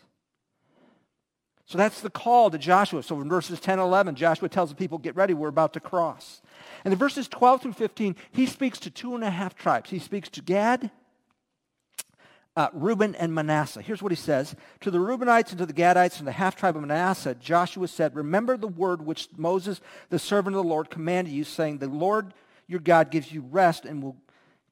So 1.73 1.79
that's 1.79 2.03
the 2.03 2.11
call 2.11 2.51
to 2.51 2.59
Joshua. 2.59 3.03
So 3.03 3.19
in 3.23 3.31
verses 3.31 3.59
10 3.59 3.79
and 3.79 3.89
11, 3.89 4.15
Joshua 4.15 4.51
tells 4.51 4.69
the 4.69 4.75
people, 4.75 4.99
get 4.99 5.17
ready, 5.17 5.33
we're 5.33 5.49
about 5.49 5.73
to 5.73 5.81
cross. 5.81 6.43
And 6.85 6.93
in 6.93 6.99
verses 6.99 7.29
12 7.29 7.63
through 7.63 7.73
15, 7.73 8.15
he 8.31 8.45
speaks 8.45 8.79
to 8.81 8.91
two 8.91 9.15
and 9.15 9.25
a 9.25 9.31
half 9.31 9.55
tribes. 9.55 9.89
He 9.89 9.99
speaks 9.99 10.29
to 10.29 10.43
Gad, 10.43 10.91
uh, 12.57 12.69
Reuben 12.75 13.15
and 13.15 13.35
Manasseh. 13.35 13.81
Here's 13.81 14.03
what 14.03 14.13
he 14.13 14.17
says 14.17 14.55
To 14.81 14.91
the 14.91 14.99
Reubenites 14.99 15.49
and 15.49 15.59
to 15.61 15.65
the 15.65 15.73
Gadites 15.73 16.19
and 16.19 16.29
the 16.29 16.33
half 16.33 16.57
tribe 16.57 16.77
of 16.77 16.83
Manasseh, 16.83 17.37
Joshua 17.37 17.89
said, 17.89 18.15
Remember 18.15 18.59
the 18.59 18.69
word 18.69 19.07
which 19.07 19.29
Moses, 19.39 19.81
the 20.11 20.19
servant 20.19 20.55
of 20.55 20.63
the 20.63 20.69
Lord, 20.69 20.91
commanded 20.91 21.33
you, 21.33 21.43
saying, 21.43 21.79
The 21.79 21.89
Lord 21.89 22.35
your 22.67 22.81
God 22.81 23.11
gives 23.11 23.33
you 23.33 23.47
rest 23.51 23.87
and 23.87 24.03
will 24.03 24.19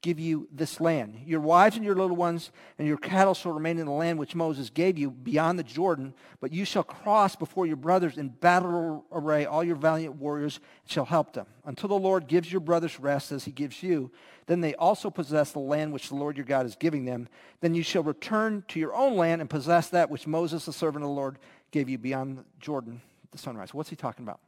give 0.03 0.19
you 0.19 0.49
this 0.51 0.81
land. 0.81 1.21
Your 1.27 1.41
wives 1.41 1.77
and 1.77 1.85
your 1.85 1.95
little 1.95 2.17
ones 2.17 2.51
and 2.79 2.89
your 2.89 2.97
cattle 2.97 3.35
shall 3.35 3.53
remain 3.53 3.79
in 3.79 3.87
the 3.87 3.93
land 3.93 4.19
which 4.19 4.35
Moses 4.35 4.71
gave 4.71 4.97
you 4.97 5.11
beyond 5.11 5.59
the 5.59 5.63
Jordan, 5.63 6.15
but 6.41 6.53
you 6.53 6.65
shall 6.65 6.83
cross 6.83 7.37
before 7.37 7.67
your 7.67 7.77
brothers 7.77 8.17
in 8.17 8.29
battle 8.29 9.05
array. 9.13 9.45
All 9.45 9.63
your 9.63 9.77
valiant 9.77 10.17
warriors 10.17 10.61
shall 10.87 11.05
help 11.05 11.35
them. 11.35 11.47
Until 11.65 11.89
the 11.89 11.95
Lord 11.95 12.29
gives 12.29 12.51
your 12.51 12.61
brothers 12.61 12.99
rest 12.99 13.31
as 13.31 13.45
he 13.45 13.53
gives 13.53 13.83
you, 13.83 14.11
then 14.47 14.63
they 14.63 14.75
also 14.75 15.11
possess 15.11 15.53
the 15.53 15.59
land 15.59 15.93
which 15.93 16.09
the 16.09 16.15
Lord 16.15 16.37
your 16.37 16.47
God 16.47 16.65
is 16.65 16.77
giving 16.77 17.05
them. 17.05 17.29
Then 17.61 17.75
you 17.75 17.83
shall 17.83 18.03
return 18.03 18.65
to 18.69 18.81
your 18.81 18.95
own 18.95 19.17
land 19.17 19.41
and 19.41 19.51
possess 19.51 19.89
that 19.91 20.11
which 20.11 20.27
Moses, 20.27 20.65
the 20.65 20.73
servant 20.73 21.05
of 21.05 21.11
the 21.11 21.15
Lord, 21.15 21.39
gave 21.73 21.89
you 21.89 21.99
beyond 21.99 22.45
Jordan, 22.59 23.03
the 23.33 23.39
sunrise. 23.39 23.75
What's 23.75 23.91
he 23.91 23.97
talking 23.97 24.25
about? 24.25 24.41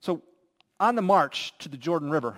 So 0.00 0.22
on 0.78 0.94
the 0.94 1.02
march 1.02 1.52
to 1.58 1.68
the 1.68 1.76
Jordan 1.76 2.10
River, 2.10 2.36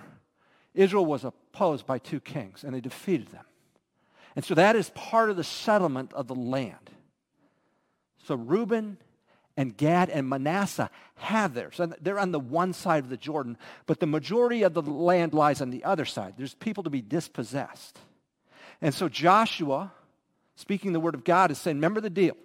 Israel 0.77 1.05
was 1.05 1.25
opposed 1.25 1.85
by 1.85 1.97
two 1.97 2.19
kings, 2.19 2.63
and 2.63 2.73
they 2.73 2.81
defeated 2.81 3.29
them. 3.29 3.45
And 4.35 4.45
so 4.45 4.53
that 4.53 4.75
is 4.75 4.91
part 4.91 5.31
of 5.31 5.35
the 5.35 5.43
settlement 5.43 6.13
of 6.13 6.27
the 6.27 6.35
land. 6.35 6.91
So 8.23 8.35
Reuben 8.35 8.97
and 9.57 9.75
Gad 9.75 10.11
and 10.11 10.29
Manasseh 10.29 10.91
have 11.15 11.55
theirs. 11.55 11.79
And 11.79 11.95
they're 11.99 12.19
on 12.19 12.31
the 12.31 12.39
one 12.39 12.73
side 12.73 13.03
of 13.03 13.09
the 13.09 13.17
Jordan, 13.17 13.57
but 13.87 13.99
the 13.99 14.05
majority 14.05 14.61
of 14.61 14.75
the 14.75 14.83
land 14.83 15.33
lies 15.33 15.61
on 15.61 15.71
the 15.71 15.83
other 15.83 16.05
side. 16.05 16.35
There's 16.37 16.53
people 16.53 16.83
to 16.83 16.91
be 16.91 17.01
dispossessed. 17.01 17.97
And 18.79 18.93
so 18.93 19.09
Joshua, 19.09 19.91
speaking 20.55 20.93
the 20.93 20.99
word 20.99 21.15
of 21.15 21.23
God, 21.23 21.49
is 21.49 21.57
saying, 21.57 21.77
remember 21.77 22.01
the 22.01 22.11
deal. 22.11 22.37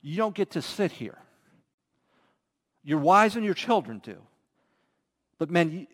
You 0.00 0.16
don't 0.16 0.34
get 0.34 0.52
to 0.52 0.62
sit 0.62 0.92
here. 0.92 1.18
Your 2.82 3.00
wives 3.00 3.36
and 3.36 3.44
your 3.44 3.52
children 3.52 3.98
do. 3.98 4.16
But 5.36 5.50
men, 5.50 5.70
you, 5.70 5.86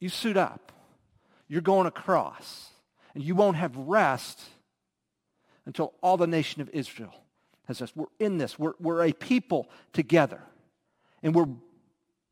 you 0.00 0.08
suit 0.08 0.38
up 0.38 0.72
you're 1.48 1.62
going 1.62 1.86
across. 1.86 2.68
And 3.14 3.24
you 3.24 3.34
won't 3.34 3.56
have 3.56 3.76
rest 3.76 4.40
until 5.66 5.94
all 6.02 6.16
the 6.16 6.26
nation 6.26 6.62
of 6.62 6.70
Israel 6.70 7.14
has 7.66 7.80
rest. 7.80 7.96
We're 7.96 8.06
in 8.18 8.38
this. 8.38 8.58
We're, 8.58 8.74
we're 8.78 9.06
a 9.06 9.12
people 9.12 9.68
together. 9.92 10.40
And 11.22 11.34
we're 11.34 11.48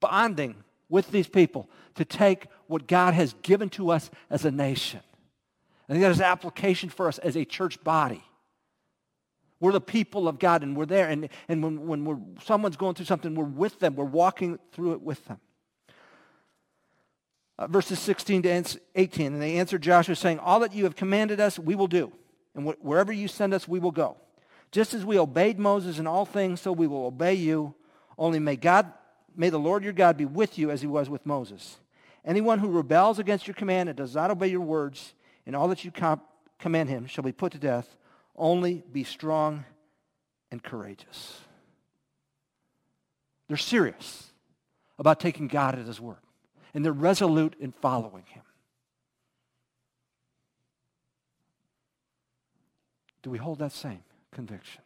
bonding 0.00 0.56
with 0.88 1.10
these 1.10 1.26
people 1.26 1.68
to 1.96 2.04
take 2.04 2.46
what 2.68 2.86
God 2.86 3.14
has 3.14 3.34
given 3.42 3.68
to 3.70 3.90
us 3.90 4.10
as 4.30 4.44
a 4.44 4.50
nation. 4.50 5.00
And 5.88 6.02
that 6.02 6.10
is 6.10 6.20
application 6.20 6.88
for 6.88 7.08
us 7.08 7.18
as 7.18 7.36
a 7.36 7.44
church 7.44 7.82
body. 7.82 8.22
We're 9.58 9.72
the 9.72 9.80
people 9.80 10.28
of 10.28 10.38
God 10.38 10.62
and 10.62 10.76
we're 10.76 10.86
there. 10.86 11.08
And, 11.08 11.28
and 11.48 11.62
when, 11.62 11.86
when 11.86 12.04
we're, 12.04 12.18
someone's 12.44 12.76
going 12.76 12.94
through 12.94 13.06
something, 13.06 13.34
we're 13.34 13.44
with 13.44 13.80
them. 13.80 13.96
We're 13.96 14.04
walking 14.04 14.58
through 14.72 14.92
it 14.92 15.00
with 15.00 15.24
them 15.24 15.40
uh, 17.58 17.66
verses 17.66 17.98
16 17.98 18.42
to 18.42 18.78
18. 18.94 19.32
And 19.32 19.42
they 19.42 19.58
answered 19.58 19.82
Joshua, 19.82 20.14
saying, 20.14 20.38
All 20.38 20.60
that 20.60 20.74
you 20.74 20.84
have 20.84 20.96
commanded 20.96 21.40
us, 21.40 21.58
we 21.58 21.74
will 21.74 21.86
do. 21.86 22.12
And 22.54 22.68
wh- 22.68 22.84
wherever 22.84 23.12
you 23.12 23.28
send 23.28 23.54
us, 23.54 23.66
we 23.66 23.78
will 23.78 23.90
go. 23.90 24.16
Just 24.72 24.94
as 24.94 25.04
we 25.04 25.18
obeyed 25.18 25.58
Moses 25.58 25.98
in 25.98 26.06
all 26.06 26.26
things, 26.26 26.60
so 26.60 26.72
we 26.72 26.86
will 26.86 27.06
obey 27.06 27.34
you. 27.34 27.74
Only 28.18 28.38
may 28.38 28.56
God, 28.56 28.92
may 29.34 29.50
the 29.50 29.58
Lord 29.58 29.84
your 29.84 29.92
God 29.92 30.16
be 30.16 30.24
with 30.24 30.58
you 30.58 30.70
as 30.70 30.80
he 30.80 30.86
was 30.86 31.08
with 31.08 31.24
Moses. 31.24 31.78
Anyone 32.24 32.58
who 32.58 32.68
rebels 32.68 33.18
against 33.18 33.46
your 33.46 33.54
command 33.54 33.88
and 33.88 33.96
does 33.96 34.14
not 34.14 34.30
obey 34.30 34.48
your 34.48 34.60
words 34.60 35.14
in 35.46 35.54
all 35.54 35.68
that 35.68 35.84
you 35.84 35.92
com- 35.92 36.20
command 36.58 36.88
him 36.88 37.06
shall 37.06 37.24
be 37.24 37.32
put 37.32 37.52
to 37.52 37.58
death. 37.58 37.96
Only 38.34 38.82
be 38.92 39.04
strong 39.04 39.64
and 40.50 40.62
courageous. 40.62 41.38
They're 43.48 43.56
serious 43.56 44.32
about 44.98 45.20
taking 45.20 45.46
God 45.46 45.78
at 45.78 45.86
his 45.86 46.00
word 46.00 46.18
and 46.76 46.84
they're 46.84 46.92
resolute 46.92 47.56
in 47.58 47.72
following 47.72 48.24
him. 48.26 48.42
Do 53.22 53.30
we 53.30 53.38
hold 53.38 53.60
that 53.60 53.72
same 53.72 54.04
conviction? 54.30 54.82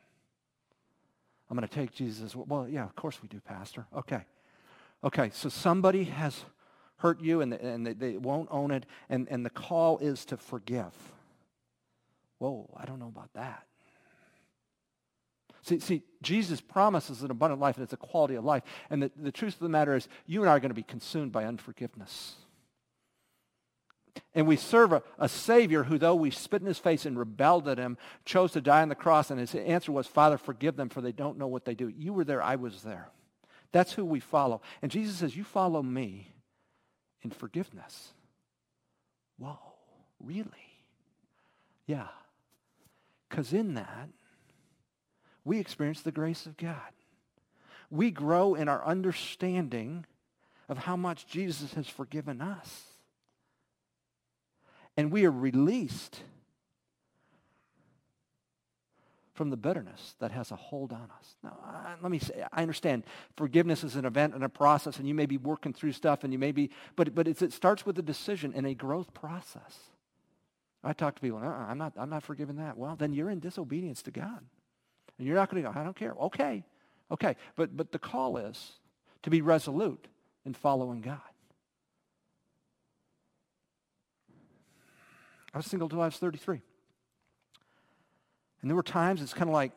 I'm 1.51 1.57
going 1.57 1.69
to 1.69 1.75
take 1.75 1.93
Jesus. 1.93 2.37
Well, 2.37 2.69
yeah, 2.69 2.85
of 2.85 2.95
course 2.95 3.21
we 3.21 3.29
do, 3.29 3.41
Pastor. 3.41 3.87
Okay. 3.95 4.21
Okay, 5.03 5.31
so 5.35 5.49
somebody 5.49 6.05
has 6.05 6.45
hurt 6.99 7.21
you 7.21 7.41
and, 7.41 7.55
and 7.55 7.85
they, 7.85 7.95
they 7.95 8.17
won't 8.17 8.49
own 8.53 8.71
it, 8.71 8.87
and, 9.09 9.27
and 9.29 9.45
the 9.45 9.51
call 9.51 9.99
is 9.99 10.25
to 10.27 10.37
forgive. 10.37 10.95
Whoa, 12.39 12.71
I 12.77 12.85
don't 12.85 13.01
know 13.01 13.09
about 13.09 13.33
that. 13.35 13.67
See, 15.63 15.79
see, 15.79 16.03
Jesus 16.23 16.61
promises 16.61 17.23
an 17.23 17.31
abundant 17.31 17.61
life, 17.61 17.77
and 17.77 17.85
it's 17.85 17.93
a 17.93 17.99
quality 17.99 18.35
of 18.35 18.45
life. 18.45 18.63
And 18.89 19.03
the, 19.03 19.11
the 19.17 19.33
truth 19.33 19.55
of 19.55 19.61
the 19.61 19.69
matter 19.69 19.95
is, 19.95 20.09
you 20.27 20.41
and 20.41 20.51
I 20.51 20.57
are 20.57 20.61
going 20.61 20.71
to 20.71 20.75
be 20.75 20.83
consumed 20.83 21.33
by 21.33 21.45
unforgiveness. 21.45 22.37
And 24.35 24.47
we 24.47 24.57
serve 24.57 24.93
a, 24.93 25.03
a, 25.19 25.29
Savior 25.29 25.85
who, 25.85 25.99
though 25.99 26.15
we 26.15 26.31
spit 26.31 26.63
in 26.63 26.67
his 26.67 26.79
face 26.79 27.07
and 27.07 27.19
rebelled 27.19 27.69
at 27.69 27.79
him, 27.79 27.97
chose 28.25 28.53
to 28.53 28.61
die 28.61 28.83
on 28.83 28.89
the 28.89 28.95
cross, 28.95 29.31
and 29.31 29.39
his 29.39 29.55
answer 29.55 29.93
was, 29.93 30.07
Father, 30.07 30.39
forgive 30.39 30.77
them, 30.77 30.89
for 30.89 31.01
they 31.01 31.13
don't 31.13 31.39
know 31.39 31.47
what 31.47 31.65
they 31.65 31.75
do. 31.75 31.89
You 31.89 32.13
were 32.13 32.25
there, 32.25 32.43
I 32.43 32.57
was 32.57 32.83
there. 32.83 33.09
That's 33.73 33.93
who 33.93 34.05
we 34.05 34.21
follow. 34.21 34.63
And 34.83 34.91
Jesus 34.91 35.17
says, 35.17 35.37
You 35.37 35.45
follow 35.45 35.83
me 35.83 36.29
in 37.23 37.31
forgiveness. 37.31 38.13
Whoa, 39.39 39.59
really? 40.19 40.49
Yeah. 41.87 42.09
Because 43.29 43.53
in 43.53 43.75
that, 43.75 44.09
we 45.45 45.59
experience 45.59 46.01
the 46.03 46.13
grace 46.13 46.47
of 46.47 46.57
God. 46.57 46.93
We 47.91 48.11
grow 48.11 48.55
in 48.55 48.69
our 48.69 48.85
understanding 48.85 50.07
of 50.69 50.79
how 50.79 50.97
much 50.97 51.27
Jesus 51.27 51.75
has 51.75 51.89
forgiven 51.89 52.41
us. 52.41 52.85
And 54.97 55.11
we 55.11 55.25
are 55.25 55.31
released 55.31 56.21
from 59.35 59.49
the 59.49 59.57
bitterness 59.57 60.15
that 60.21 60.31
has 60.33 60.51
a 60.51 60.57
hold 60.57 60.93
on 60.93 61.09
us. 61.19 61.37
Now, 61.43 61.57
I, 61.65 61.95
let 62.03 62.11
me 62.11 62.19
say, 62.19 62.45
I 62.53 62.61
understand 62.61 63.05
forgiveness 63.37 63.83
is 63.83 63.97
an 63.97 64.05
event 64.05 64.35
and 64.35 64.45
a 64.45 64.51
process, 64.51 64.99
and 64.99 65.09
you 65.09 65.15
may 65.15 65.25
be 65.25 65.39
working 65.39 65.73
through 65.73 65.93
stuff, 65.93 66.25
and 66.25 66.33
you 66.33 66.39
may 66.39 66.53
be, 66.53 66.69
but, 66.95 67.15
but 67.15 67.27
it 67.27 67.53
starts 67.53 67.87
with 67.87 67.99
a 67.99 68.03
decision 68.03 68.53
and 68.55 68.67
a 68.67 68.75
growth 68.75 69.15
process. 69.15 69.79
I 70.85 70.93
talk 70.93 71.15
to 71.15 71.21
people, 71.23 71.39
uh-uh, 71.39 71.67
I'm, 71.69 71.79
not, 71.79 71.95
I'm 71.97 72.11
not 72.11 72.23
forgiving 72.23 72.57
that. 72.57 72.77
Well, 72.77 72.97
then 72.97 73.15
you're 73.15 73.31
in 73.31 73.41
disobedience 73.41 74.03
to 74.03 74.11
God. 74.11 74.45
And 75.21 75.27
you're 75.27 75.37
not 75.37 75.51
going 75.51 75.63
to 75.63 75.71
go, 75.71 75.79
I 75.79 75.85
don't 75.85 75.95
care. 75.95 76.15
Okay, 76.19 76.65
okay. 77.11 77.37
But, 77.55 77.77
but 77.77 77.93
the 77.93 77.99
call 77.99 78.39
is 78.39 78.79
to 79.23 79.29
be 79.29 79.43
resolute 79.43 80.09
in 80.47 80.55
following 80.55 81.03
God. 81.03 81.21
I 85.53 85.59
was 85.59 85.67
single 85.67 85.89
until 85.89 86.01
I 86.01 86.07
was 86.07 86.17
33. 86.17 86.63
And 88.63 88.71
there 88.71 88.75
were 88.75 88.83
times 88.83 89.21
it's 89.21 89.35
kind 89.35 89.51
of 89.51 89.53
like 89.53 89.73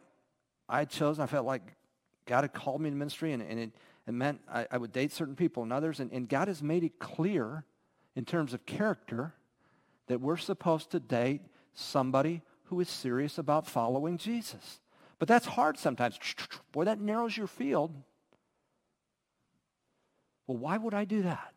I 0.70 0.80
had 0.80 0.90
chosen, 0.90 1.22
I 1.22 1.28
felt 1.28 1.46
like 1.46 1.76
God 2.26 2.46
had 2.46 2.54
called 2.54 2.80
me 2.80 2.90
to 2.90 2.96
ministry, 2.96 3.34
and, 3.34 3.44
and 3.44 3.60
it, 3.60 3.72
it 4.08 4.14
meant 4.14 4.40
I, 4.50 4.66
I, 4.72 4.78
would 4.78 4.94
date 4.94 5.12
certain 5.12 5.36
people 5.36 5.62
and 5.62 5.74
others. 5.74 6.00
And, 6.00 6.10
and 6.14 6.30
God 6.30 6.48
has 6.48 6.64
made 6.64 6.86
it 6.86 7.00
clear 7.00 7.66
in 8.16 8.24
terms 8.24 8.54
of 8.54 8.66
character 8.66 9.34
that 10.08 10.22
we're 10.22 10.38
supposed 10.38 10.92
to 10.92 11.02
date 11.02 11.42
somebody 11.74 12.44
who 12.68 12.80
is 12.80 12.88
serious 12.88 13.38
about 13.38 13.68
following 13.68 14.18
Jesus. 14.18 14.80
But 15.24 15.30
that's 15.30 15.46
hard 15.46 15.78
sometimes. 15.78 16.20
Boy, 16.74 16.84
that 16.84 17.00
narrows 17.00 17.38
your 17.38 17.48
field. 17.48 17.96
Well, 20.48 20.58
why 20.58 20.78
would 20.78 20.94
I 20.94 21.06
do 21.06 21.22
that? 21.22 21.54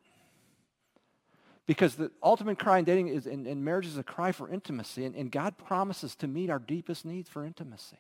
Because 1.66 1.96
the 1.96 2.12
ultimate 2.22 2.60
cry 2.60 2.78
in 2.78 2.84
dating 2.84 3.08
is 3.08 3.26
in 3.26 3.64
marriage 3.64 3.86
is 3.86 3.98
a 3.98 4.04
cry 4.04 4.30
for 4.30 4.48
intimacy, 4.48 5.04
and, 5.04 5.16
and 5.16 5.32
God 5.32 5.58
promises 5.58 6.14
to 6.14 6.28
meet 6.28 6.48
our 6.48 6.60
deepest 6.60 7.04
needs 7.04 7.28
for 7.28 7.44
intimacy. 7.44 7.98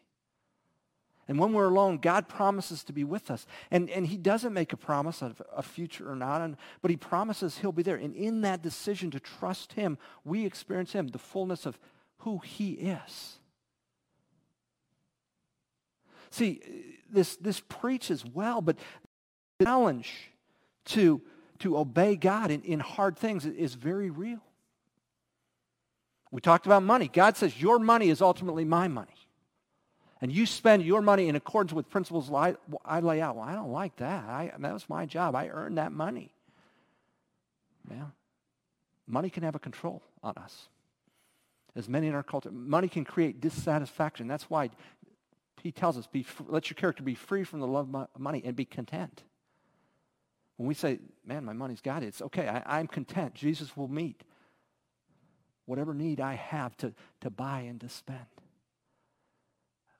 And 1.26 1.36
when 1.36 1.52
we're 1.52 1.66
alone, 1.66 1.98
God 1.98 2.28
promises 2.28 2.84
to 2.84 2.92
be 2.92 3.02
with 3.02 3.28
us. 3.28 3.44
And, 3.72 3.90
and 3.90 4.06
he 4.06 4.16
doesn't 4.16 4.52
make 4.52 4.72
a 4.72 4.76
promise 4.76 5.20
of 5.20 5.42
a 5.52 5.64
future 5.64 6.08
or 6.08 6.14
not, 6.14 6.42
and, 6.42 6.56
but 6.80 6.92
he 6.92 6.96
promises 6.96 7.58
he'll 7.58 7.72
be 7.72 7.82
there. 7.82 7.96
And 7.96 8.14
in 8.14 8.42
that 8.42 8.62
decision 8.62 9.10
to 9.10 9.18
trust 9.18 9.72
him, 9.72 9.98
we 10.24 10.46
experience 10.46 10.92
him, 10.92 11.08
the 11.08 11.18
fullness 11.18 11.66
of 11.66 11.76
who 12.18 12.38
he 12.38 12.74
is. 12.74 13.40
See, 16.30 16.60
this, 17.10 17.36
this 17.36 17.60
preaches 17.60 18.24
well, 18.24 18.60
but 18.60 18.76
the 19.58 19.64
challenge 19.64 20.12
to, 20.86 21.22
to 21.60 21.78
obey 21.78 22.16
God 22.16 22.50
in, 22.50 22.62
in 22.62 22.80
hard 22.80 23.16
things 23.16 23.46
is 23.46 23.74
very 23.74 24.10
real. 24.10 24.40
We 26.30 26.40
talked 26.40 26.66
about 26.66 26.82
money. 26.82 27.08
God 27.08 27.36
says, 27.36 27.60
Your 27.60 27.78
money 27.78 28.10
is 28.10 28.20
ultimately 28.20 28.64
my 28.64 28.88
money. 28.88 29.08
And 30.20 30.32
you 30.32 30.46
spend 30.46 30.82
your 30.82 31.02
money 31.02 31.28
in 31.28 31.36
accordance 31.36 31.72
with 31.72 31.90
principles 31.90 32.30
I 32.32 33.00
lay 33.00 33.20
out. 33.20 33.36
Well, 33.36 33.44
I 33.44 33.54
don't 33.54 33.70
like 33.70 33.96
that. 33.96 34.24
I, 34.24 34.50
that 34.58 34.72
was 34.72 34.88
my 34.88 35.04
job. 35.04 35.34
I 35.34 35.48
earned 35.48 35.78
that 35.78 35.92
money. 35.92 36.32
Yeah. 37.90 38.06
Money 39.06 39.30
can 39.30 39.42
have 39.42 39.54
a 39.54 39.58
control 39.58 40.02
on 40.22 40.34
us. 40.36 40.68
as 41.76 41.88
many 41.88 42.06
in 42.08 42.14
our 42.14 42.22
culture. 42.22 42.50
Money 42.50 42.88
can 42.88 43.04
create 43.04 43.40
dissatisfaction. 43.40 44.26
That's 44.26 44.48
why 44.50 44.70
he 45.66 45.72
tells 45.72 45.98
us, 45.98 46.06
be, 46.06 46.24
let 46.46 46.70
your 46.70 46.76
character 46.76 47.02
be 47.02 47.16
free 47.16 47.42
from 47.42 47.58
the 47.58 47.66
love 47.66 47.92
of 47.92 48.08
money 48.16 48.40
and 48.44 48.54
be 48.54 48.64
content. 48.64 49.24
When 50.56 50.68
we 50.68 50.74
say, 50.74 51.00
man, 51.26 51.44
my 51.44 51.52
money's 51.52 51.80
got 51.80 52.02
it, 52.02 52.06
it's 52.06 52.22
okay. 52.22 52.48
I, 52.48 52.78
I'm 52.78 52.86
content. 52.86 53.34
Jesus 53.34 53.76
will 53.76 53.88
meet 53.88 54.22
whatever 55.64 55.92
need 55.92 56.20
I 56.20 56.34
have 56.34 56.76
to, 56.78 56.94
to 57.20 57.30
buy 57.30 57.62
and 57.62 57.80
to 57.80 57.88
spend. 57.88 58.20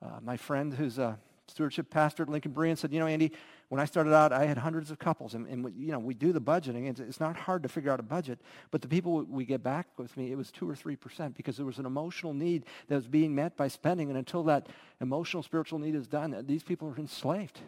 Uh, 0.00 0.20
my 0.22 0.36
friend 0.36 0.72
who's 0.72 0.98
a 0.98 1.18
stewardship 1.48 1.90
pastor 1.90 2.22
at 2.22 2.28
Lincoln 2.28 2.52
Berean 2.52 2.78
said, 2.78 2.92
you 2.92 3.00
know, 3.00 3.06
Andy, 3.06 3.32
when 3.68 3.80
I 3.80 3.84
started 3.84 4.14
out, 4.14 4.32
I 4.32 4.46
had 4.46 4.58
hundreds 4.58 4.90
of 4.90 4.98
couples, 4.98 5.34
and, 5.34 5.46
and 5.48 5.72
you 5.76 5.90
know, 5.90 5.98
we 5.98 6.14
do 6.14 6.32
the 6.32 6.40
budgeting. 6.40 6.88
It's, 6.88 7.00
it's 7.00 7.18
not 7.18 7.36
hard 7.36 7.64
to 7.64 7.68
figure 7.68 7.90
out 7.90 7.98
a 7.98 8.04
budget, 8.04 8.40
but 8.70 8.80
the 8.80 8.88
people 8.88 9.24
we 9.24 9.44
get 9.44 9.62
back 9.62 9.88
with 9.96 10.16
me, 10.16 10.30
it 10.30 10.36
was 10.36 10.52
two 10.52 10.68
or 10.70 10.76
three 10.76 10.94
percent 10.94 11.36
because 11.36 11.56
there 11.56 11.66
was 11.66 11.78
an 11.78 11.86
emotional 11.86 12.32
need 12.32 12.64
that 12.88 12.94
was 12.94 13.08
being 13.08 13.34
met 13.34 13.56
by 13.56 13.68
spending, 13.68 14.08
and 14.08 14.18
until 14.18 14.44
that 14.44 14.68
emotional, 15.00 15.42
spiritual 15.42 15.78
need 15.78 15.94
is 15.94 16.06
done, 16.06 16.44
these 16.46 16.62
people 16.62 16.88
are 16.88 16.96
enslaved. 16.96 17.60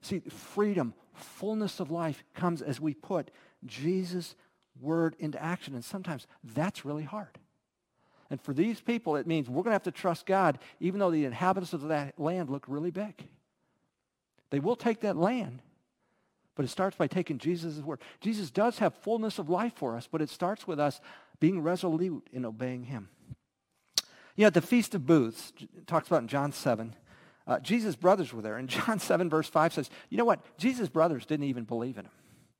See, 0.00 0.20
freedom, 0.20 0.94
fullness 1.12 1.80
of 1.80 1.90
life 1.90 2.22
comes 2.34 2.62
as 2.62 2.80
we 2.80 2.94
put 2.94 3.30
Jesus' 3.64 4.36
word 4.80 5.16
into 5.18 5.42
action, 5.42 5.74
and 5.74 5.84
sometimes 5.84 6.26
that's 6.44 6.84
really 6.84 7.02
hard. 7.02 7.38
And 8.30 8.40
for 8.40 8.52
these 8.52 8.80
people, 8.80 9.16
it 9.16 9.26
means 9.26 9.48
we're 9.48 9.62
going 9.62 9.70
to 9.70 9.72
have 9.72 9.82
to 9.84 9.90
trust 9.92 10.26
God, 10.26 10.58
even 10.80 11.00
though 11.00 11.10
the 11.10 11.24
inhabitants 11.24 11.72
of 11.72 11.82
that 11.88 12.18
land 12.18 12.50
look 12.50 12.64
really 12.66 12.90
big. 12.90 13.26
They 14.50 14.60
will 14.60 14.76
take 14.76 15.00
that 15.00 15.16
land, 15.16 15.62
but 16.54 16.64
it 16.64 16.68
starts 16.68 16.96
by 16.96 17.06
taking 17.06 17.38
Jesus' 17.38 17.78
word. 17.78 18.00
Jesus 18.20 18.50
does 18.50 18.78
have 18.78 18.94
fullness 18.94 19.38
of 19.38 19.48
life 19.48 19.74
for 19.74 19.96
us, 19.96 20.08
but 20.10 20.22
it 20.22 20.30
starts 20.30 20.66
with 20.66 20.80
us 20.80 21.00
being 21.40 21.60
resolute 21.60 22.28
in 22.32 22.44
obeying 22.44 22.84
him. 22.84 23.08
You 24.36 24.42
know, 24.42 24.46
at 24.48 24.54
the 24.54 24.62
Feast 24.62 24.94
of 24.94 25.06
Booths, 25.06 25.52
talks 25.86 26.06
about 26.08 26.22
in 26.22 26.28
John 26.28 26.52
7, 26.52 26.94
uh, 27.46 27.60
Jesus' 27.60 27.96
brothers 27.96 28.32
were 28.32 28.42
there. 28.42 28.56
And 28.56 28.68
John 28.68 28.98
7, 28.98 29.30
verse 29.30 29.48
5 29.48 29.74
says, 29.74 29.90
you 30.10 30.18
know 30.18 30.24
what? 30.24 30.40
Jesus' 30.58 30.88
brothers 30.88 31.26
didn't 31.26 31.46
even 31.46 31.64
believe 31.64 31.98
in 31.98 32.04
him. 32.04 32.12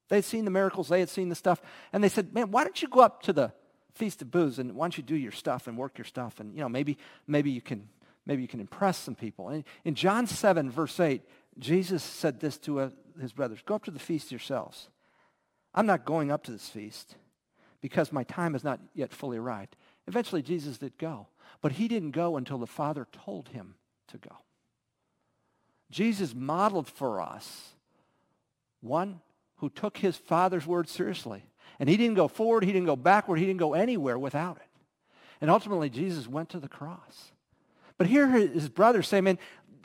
They 0.08 0.16
had 0.16 0.24
seen 0.24 0.44
the 0.44 0.50
miracles, 0.50 0.88
they 0.88 1.00
had 1.00 1.08
seen 1.08 1.28
the 1.28 1.34
stuff, 1.34 1.60
and 1.92 2.02
they 2.02 2.08
said, 2.08 2.32
man, 2.32 2.52
why 2.52 2.62
don't 2.62 2.80
you 2.80 2.86
go 2.86 3.00
up 3.00 3.22
to 3.22 3.32
the 3.32 3.52
Feast 3.92 4.22
of 4.22 4.30
Booths 4.30 4.58
and 4.58 4.72
why 4.74 4.84
don't 4.84 4.96
you 4.96 5.02
do 5.02 5.16
your 5.16 5.32
stuff 5.32 5.66
and 5.66 5.76
work 5.76 5.98
your 5.98 6.04
stuff? 6.04 6.38
And, 6.38 6.54
you 6.54 6.60
know, 6.60 6.68
maybe, 6.68 6.96
maybe, 7.26 7.50
you, 7.50 7.60
can, 7.60 7.88
maybe 8.24 8.42
you 8.42 8.48
can 8.48 8.60
impress 8.60 8.98
some 8.98 9.16
people. 9.16 9.48
And 9.48 9.64
in 9.84 9.96
John 9.96 10.28
7, 10.28 10.70
verse 10.70 11.00
8, 11.00 11.22
Jesus 11.58 12.02
said 12.02 12.40
this 12.40 12.58
to 12.58 12.80
uh, 12.80 12.90
his 13.20 13.32
brothers, 13.32 13.60
go 13.64 13.74
up 13.74 13.84
to 13.84 13.90
the 13.90 13.98
feast 13.98 14.30
yourselves. 14.30 14.88
I'm 15.74 15.86
not 15.86 16.04
going 16.04 16.30
up 16.30 16.44
to 16.44 16.52
this 16.52 16.68
feast 16.68 17.16
because 17.80 18.12
my 18.12 18.24
time 18.24 18.54
has 18.54 18.64
not 18.64 18.80
yet 18.94 19.12
fully 19.12 19.38
arrived. 19.38 19.76
Eventually, 20.06 20.42
Jesus 20.42 20.78
did 20.78 20.96
go, 20.98 21.28
but 21.60 21.72
he 21.72 21.88
didn't 21.88 22.12
go 22.12 22.36
until 22.36 22.58
the 22.58 22.66
Father 22.66 23.06
told 23.12 23.48
him 23.48 23.74
to 24.08 24.18
go. 24.18 24.36
Jesus 25.90 26.34
modeled 26.34 26.88
for 26.88 27.20
us 27.20 27.74
one 28.80 29.20
who 29.56 29.68
took 29.68 29.98
his 29.98 30.16
Father's 30.16 30.66
word 30.66 30.88
seriously. 30.88 31.44
And 31.78 31.88
he 31.88 31.96
didn't 31.96 32.16
go 32.16 32.28
forward, 32.28 32.64
he 32.64 32.72
didn't 32.72 32.86
go 32.86 32.96
backward, 32.96 33.38
he 33.38 33.46
didn't 33.46 33.60
go 33.60 33.74
anywhere 33.74 34.18
without 34.18 34.56
it. 34.56 34.62
And 35.40 35.50
ultimately, 35.50 35.90
Jesus 35.90 36.26
went 36.26 36.48
to 36.50 36.58
the 36.58 36.68
cross. 36.68 37.32
But 37.98 38.06
here 38.06 38.28
his 38.28 38.68
brothers 38.68 39.08
say, 39.08 39.20
man, 39.20 39.38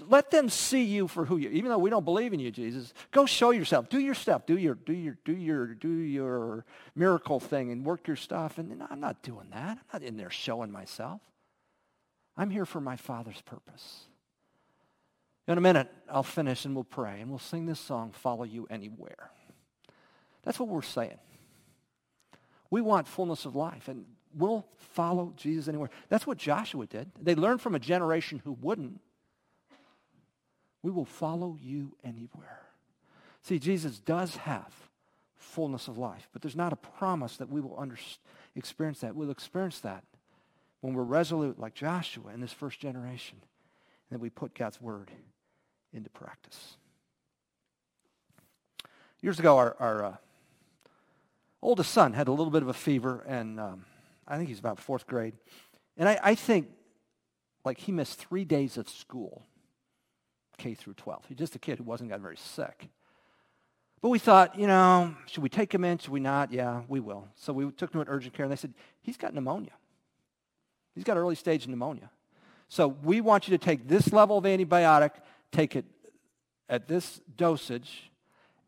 let 0.07 0.31
them 0.31 0.49
see 0.49 0.83
you 0.83 1.07
for 1.07 1.25
who 1.25 1.37
you 1.37 1.49
are. 1.49 1.51
even 1.51 1.69
though 1.69 1.77
we 1.77 1.89
don't 1.89 2.05
believe 2.05 2.33
in 2.33 2.39
you 2.39 2.51
jesus 2.51 2.93
go 3.11 3.25
show 3.25 3.51
yourself. 3.51 3.89
Do 3.89 3.99
your 3.99 4.13
stuff. 4.13 4.45
Do 4.45 4.57
your 4.57 4.75
do 4.75 4.93
your 4.93 5.17
do 5.25 5.33
your 5.33 5.67
do 5.67 5.89
your 5.89 6.65
miracle 6.95 7.39
thing 7.39 7.71
and 7.71 7.85
work 7.85 8.07
your 8.07 8.15
stuff. 8.15 8.57
And 8.57 8.83
i'm 8.89 8.99
not 8.99 9.21
doing 9.21 9.47
that. 9.51 9.77
I'm 9.77 10.01
not 10.01 10.03
in 10.03 10.17
there 10.17 10.29
showing 10.29 10.71
myself. 10.71 11.21
I'm 12.37 12.49
here 12.49 12.65
for 12.65 12.81
my 12.81 12.95
father's 12.95 13.41
purpose. 13.41 14.05
In 15.47 15.57
a 15.57 15.61
minute 15.61 15.89
i'll 16.09 16.23
finish 16.23 16.65
and 16.65 16.75
we'll 16.75 16.83
pray 16.83 17.21
and 17.21 17.29
we'll 17.29 17.39
sing 17.39 17.65
this 17.65 17.79
song 17.79 18.11
follow 18.11 18.43
you 18.43 18.67
anywhere. 18.69 19.31
That's 20.43 20.59
what 20.59 20.69
we're 20.69 20.81
saying. 20.81 21.19
We 22.69 22.81
want 22.81 23.07
fullness 23.07 23.45
of 23.45 23.55
life 23.55 23.87
and 23.87 24.05
we'll 24.33 24.65
follow 24.77 25.33
jesus 25.35 25.67
anywhere. 25.67 25.89
That's 26.09 26.25
what 26.25 26.37
joshua 26.37 26.87
did. 26.87 27.11
They 27.21 27.35
learned 27.35 27.61
from 27.61 27.75
a 27.75 27.79
generation 27.79 28.41
who 28.43 28.53
wouldn't 28.53 28.99
we 30.83 30.91
will 30.91 31.05
follow 31.05 31.57
you 31.61 31.95
anywhere. 32.03 32.61
See, 33.41 33.59
Jesus 33.59 33.99
does 33.99 34.37
have 34.37 34.73
fullness 35.35 35.87
of 35.87 35.97
life, 35.97 36.29
but 36.31 36.41
there's 36.41 36.55
not 36.55 36.73
a 36.73 36.77
promise 36.77 37.37
that 37.37 37.49
we 37.49 37.61
will 37.61 37.75
under, 37.77 37.97
experience 38.55 38.99
that. 38.99 39.15
We'll 39.15 39.31
experience 39.31 39.79
that 39.79 40.03
when 40.81 40.93
we're 40.93 41.03
resolute 41.03 41.59
like 41.59 41.73
Joshua 41.73 42.31
in 42.33 42.41
this 42.41 42.53
first 42.53 42.79
generation 42.79 43.37
and 44.09 44.19
that 44.19 44.21
we 44.21 44.29
put 44.29 44.55
God's 44.55 44.81
word 44.81 45.11
into 45.93 46.09
practice. 46.09 46.77
Years 49.21 49.39
ago, 49.39 49.57
our, 49.57 49.75
our 49.79 50.03
uh, 50.03 50.15
oldest 51.61 51.91
son 51.91 52.13
had 52.13 52.27
a 52.27 52.31
little 52.31 52.49
bit 52.49 52.63
of 52.63 52.69
a 52.69 52.73
fever, 52.73 53.23
and 53.27 53.59
um, 53.59 53.85
I 54.27 54.37
think 54.37 54.49
he's 54.49 54.59
about 54.59 54.79
fourth 54.79 55.05
grade. 55.05 55.33
And 55.97 56.09
I, 56.09 56.19
I 56.23 56.35
think, 56.35 56.69
like, 57.63 57.77
he 57.77 57.91
missed 57.91 58.17
three 58.17 58.45
days 58.45 58.77
of 58.77 58.89
school 58.89 59.45
K 60.61 60.75
through 60.75 60.93
12. 60.93 61.25
He's 61.27 61.37
just 61.37 61.55
a 61.55 61.59
kid 61.59 61.79
who 61.79 61.83
wasn't 61.83 62.09
gotten 62.09 62.21
very 62.21 62.37
sick. 62.37 62.87
But 63.99 64.09
we 64.09 64.19
thought, 64.19 64.57
you 64.57 64.67
know, 64.67 65.15
should 65.25 65.41
we 65.41 65.49
take 65.49 65.73
him 65.73 65.83
in? 65.83 65.97
Should 65.97 66.11
we 66.11 66.19
not? 66.19 66.51
Yeah, 66.51 66.81
we 66.87 66.99
will. 66.99 67.27
So 67.35 67.51
we 67.51 67.71
took 67.71 67.93
him 67.93 68.03
to 68.03 68.11
urgent 68.11 68.33
care, 68.35 68.43
and 68.43 68.51
they 68.51 68.55
said, 68.55 68.73
he's 69.01 69.17
got 69.17 69.33
pneumonia. 69.33 69.73
He's 70.93 71.03
got 71.03 71.17
early 71.17 71.35
stage 71.35 71.67
pneumonia. 71.67 72.11
So 72.69 72.87
we 72.87 73.21
want 73.21 73.47
you 73.47 73.57
to 73.57 73.63
take 73.63 73.87
this 73.87 74.13
level 74.13 74.37
of 74.37 74.43
antibiotic, 74.43 75.11
take 75.51 75.75
it 75.75 75.85
at 76.69 76.87
this 76.87 77.21
dosage, 77.35 78.11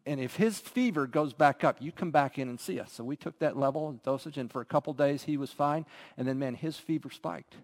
and 0.06 0.20
if 0.20 0.36
his 0.36 0.60
fever 0.60 1.08
goes 1.08 1.34
back 1.34 1.64
up, 1.64 1.78
you 1.80 1.92
come 1.92 2.12
back 2.12 2.38
in 2.38 2.50
and 2.50 2.60
see 2.60 2.80
us. 2.80 2.92
So 2.92 3.04
we 3.04 3.16
took 3.16 3.40
that 3.40 3.56
level 3.56 3.88
of 3.88 4.04
dosage, 4.04 4.38
and 4.38 4.52
for 4.52 4.62
a 4.62 4.66
couple 4.66 4.94
days 4.94 5.24
he 5.24 5.38
was 5.38 5.52
fine. 5.52 5.86
And 6.18 6.28
then, 6.28 6.38
man, 6.40 6.56
his 6.56 6.78
fever 6.78 7.10
spiked. 7.10 7.56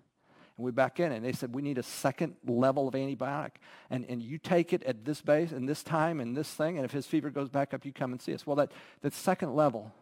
And 0.60 0.66
we 0.66 0.72
back 0.72 1.00
in, 1.00 1.14
and 1.14 1.24
they 1.24 1.32
said, 1.32 1.56
we 1.56 1.62
need 1.62 1.78
a 1.78 1.84
second 1.84 2.36
level 2.46 2.90
of 2.90 2.94
antibiotic. 2.94 3.52
And, 3.90 4.06
and 4.10 4.22
you 4.22 4.38
take 4.38 4.74
it 4.74 4.84
at 4.84 5.06
this 5.06 5.22
base 5.22 5.54
and 5.54 5.70
this 5.70 5.84
time 5.84 6.20
and 6.20 6.36
this 6.36 6.50
thing, 6.50 6.76
and 6.76 6.84
if 6.84 6.92
his 6.92 7.06
fever 7.06 7.30
goes 7.30 7.48
back 7.48 7.74
up, 7.74 7.86
you 7.86 7.94
come 7.94 8.12
and 8.12 8.22
see 8.22 8.34
us. 8.34 8.46
Well, 8.46 8.58
that, 8.58 8.74
that 9.02 9.14
second 9.14 9.56
level 9.56 9.94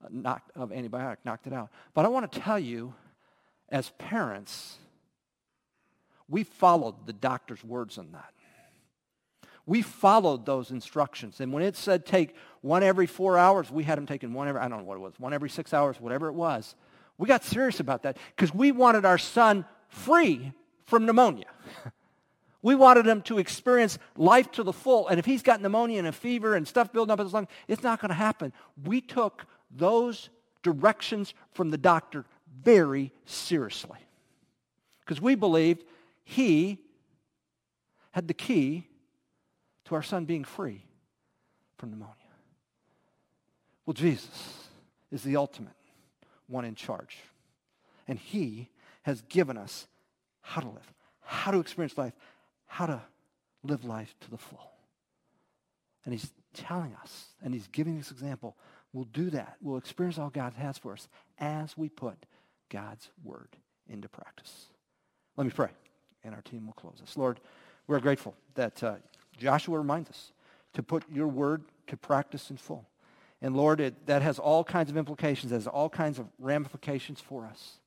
uh, 0.00 0.06
knocked, 0.12 0.56
of 0.56 0.70
antibiotic 0.70 1.16
knocked 1.24 1.48
it 1.48 1.52
out. 1.52 1.70
But 1.92 2.04
I 2.04 2.08
want 2.08 2.30
to 2.30 2.38
tell 2.38 2.56
you, 2.56 2.94
as 3.68 3.90
parents, 3.98 4.76
we 6.28 6.44
followed 6.44 7.04
the 7.06 7.12
doctor's 7.12 7.64
words 7.64 7.98
on 7.98 8.12
that. 8.12 8.32
We 9.66 9.82
followed 9.82 10.46
those 10.46 10.70
instructions. 10.70 11.40
And 11.40 11.52
when 11.52 11.64
it 11.64 11.74
said 11.74 12.06
take 12.06 12.36
one 12.60 12.84
every 12.84 13.08
four 13.08 13.36
hours, 13.36 13.72
we 13.72 13.82
had 13.82 13.98
him 13.98 14.06
taking 14.06 14.34
one 14.34 14.46
every, 14.46 14.60
I 14.60 14.68
don't 14.68 14.78
know 14.78 14.84
what 14.84 14.98
it 14.98 15.00
was, 15.00 15.14
one 15.18 15.34
every 15.34 15.50
six 15.50 15.74
hours, 15.74 16.00
whatever 16.00 16.28
it 16.28 16.34
was. 16.34 16.76
We 17.18 17.26
got 17.26 17.42
serious 17.42 17.80
about 17.80 18.04
that 18.04 18.18
because 18.36 18.54
we 18.54 18.70
wanted 18.70 19.04
our 19.04 19.18
son 19.18 19.66
free 19.90 20.52
from 20.86 21.04
pneumonia. 21.04 21.46
We 22.62 22.74
wanted 22.74 23.06
him 23.06 23.22
to 23.22 23.38
experience 23.38 23.98
life 24.16 24.50
to 24.52 24.62
the 24.62 24.72
full. 24.72 25.08
And 25.08 25.18
if 25.18 25.24
he's 25.24 25.42
got 25.42 25.62
pneumonia 25.62 25.98
and 25.98 26.08
a 26.08 26.12
fever 26.12 26.54
and 26.54 26.66
stuff 26.66 26.92
building 26.92 27.12
up 27.12 27.20
in 27.20 27.26
his 27.26 27.32
lungs, 27.32 27.48
it's 27.68 27.82
not 27.82 28.00
going 28.00 28.10
to 28.10 28.14
happen. 28.14 28.52
We 28.84 29.00
took 29.00 29.46
those 29.70 30.28
directions 30.62 31.32
from 31.52 31.70
the 31.70 31.78
doctor 31.78 32.26
very 32.62 33.12
seriously 33.24 33.98
because 35.00 35.20
we 35.20 35.34
believed 35.34 35.84
he 36.22 36.78
had 38.10 38.28
the 38.28 38.34
key 38.34 38.86
to 39.86 39.94
our 39.94 40.02
son 40.02 40.24
being 40.24 40.44
free 40.44 40.84
from 41.78 41.90
pneumonia. 41.90 42.14
Well, 43.86 43.94
Jesus 43.94 44.68
is 45.10 45.22
the 45.22 45.36
ultimate 45.36 45.72
one 46.46 46.64
in 46.64 46.74
charge. 46.74 47.16
And 48.06 48.18
he 48.18 48.68
has 49.02 49.22
given 49.22 49.56
us 49.56 49.86
how 50.42 50.60
to 50.60 50.68
live, 50.68 50.92
how 51.22 51.50
to 51.50 51.60
experience 51.60 51.96
life, 51.96 52.12
how 52.66 52.86
to 52.86 53.00
live 53.62 53.84
life 53.84 54.14
to 54.20 54.30
the 54.30 54.38
full. 54.38 54.70
And 56.04 56.14
he's 56.14 56.30
telling 56.54 56.96
us, 57.02 57.26
and 57.42 57.54
he's 57.54 57.68
giving 57.68 57.96
this 57.98 58.10
example. 58.10 58.56
We'll 58.92 59.04
do 59.04 59.30
that. 59.30 59.56
We'll 59.60 59.76
experience 59.76 60.18
all 60.18 60.30
God 60.30 60.54
has 60.54 60.78
for 60.78 60.92
us 60.92 61.08
as 61.38 61.76
we 61.76 61.88
put 61.88 62.26
God's 62.70 63.10
word 63.22 63.48
into 63.88 64.08
practice. 64.08 64.66
Let 65.36 65.44
me 65.44 65.52
pray, 65.54 65.70
and 66.24 66.34
our 66.34 66.42
team 66.42 66.66
will 66.66 66.74
close 66.74 67.00
us. 67.02 67.16
Lord, 67.16 67.40
we're 67.86 68.00
grateful 68.00 68.34
that 68.54 68.82
uh, 68.82 68.96
Joshua 69.36 69.78
reminds 69.78 70.10
us 70.10 70.32
to 70.74 70.82
put 70.82 71.04
your 71.10 71.28
word 71.28 71.64
to 71.88 71.96
practice 71.96 72.50
in 72.50 72.56
full. 72.56 72.86
And 73.42 73.56
Lord, 73.56 73.80
it, 73.80 74.06
that 74.06 74.22
has 74.22 74.38
all 74.38 74.64
kinds 74.64 74.90
of 74.90 74.96
implications, 74.96 75.52
has 75.52 75.66
all 75.66 75.88
kinds 75.88 76.18
of 76.18 76.26
ramifications 76.38 77.20
for 77.20 77.46
us. 77.46 77.79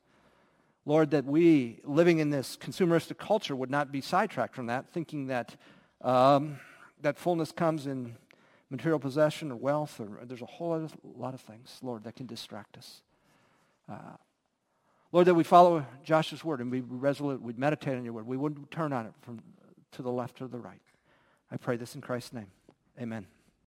Lord, 0.86 1.12
that 1.12 1.26
we, 1.26 1.80
living 1.84 2.19
in 2.19 2.30
this 2.30 2.58
consumeristic 2.58 3.17
culture, 3.17 3.56
would 3.56 3.72
not 3.72 3.91
be 3.91 4.02
sidetracked 4.02 4.54
from 4.54 4.65
that, 4.67 4.91
thinking 4.91 5.28
that 5.28 5.56
um, 6.02 6.60
that 7.02 7.17
fullness 7.17 7.52
comes 7.52 7.88
in 7.88 8.15
material 8.69 9.00
possession 9.00 9.52
or 9.52 9.56
wealth, 9.56 10.00
or 10.00 10.26
there's 10.26 10.41
a 10.41 10.48
whole 10.48 10.89
lot 11.15 11.34
of 11.34 11.41
things, 11.41 11.78
Lord, 11.82 12.04
that 12.06 12.15
can 12.15 12.26
distract 12.26 12.78
us. 12.78 13.02
Uh, 13.88 14.17
Lord, 15.12 15.28
that 15.28 15.36
we 15.36 15.43
follow 15.43 15.86
Joshua's 16.04 16.43
word 16.43 16.60
and 16.60 16.72
we 16.72 16.82
resolute, 16.82 17.41
we 17.41 17.54
meditate 17.54 17.96
on 17.96 18.04
your 18.04 18.13
word. 18.13 18.26
We 18.26 18.38
wouldn't 18.38 18.72
turn 18.72 18.91
on 18.91 19.06
it 19.06 19.13
from 19.22 19.39
to 19.91 20.02
the 20.02 20.10
left 20.10 20.41
or 20.41 20.48
the 20.48 20.58
right. 20.58 20.82
I 21.52 21.58
pray 21.58 21.78
this 21.78 21.93
in 21.93 22.02
Christ's 22.02 22.34
name. 22.34 22.48
Amen. 23.00 23.28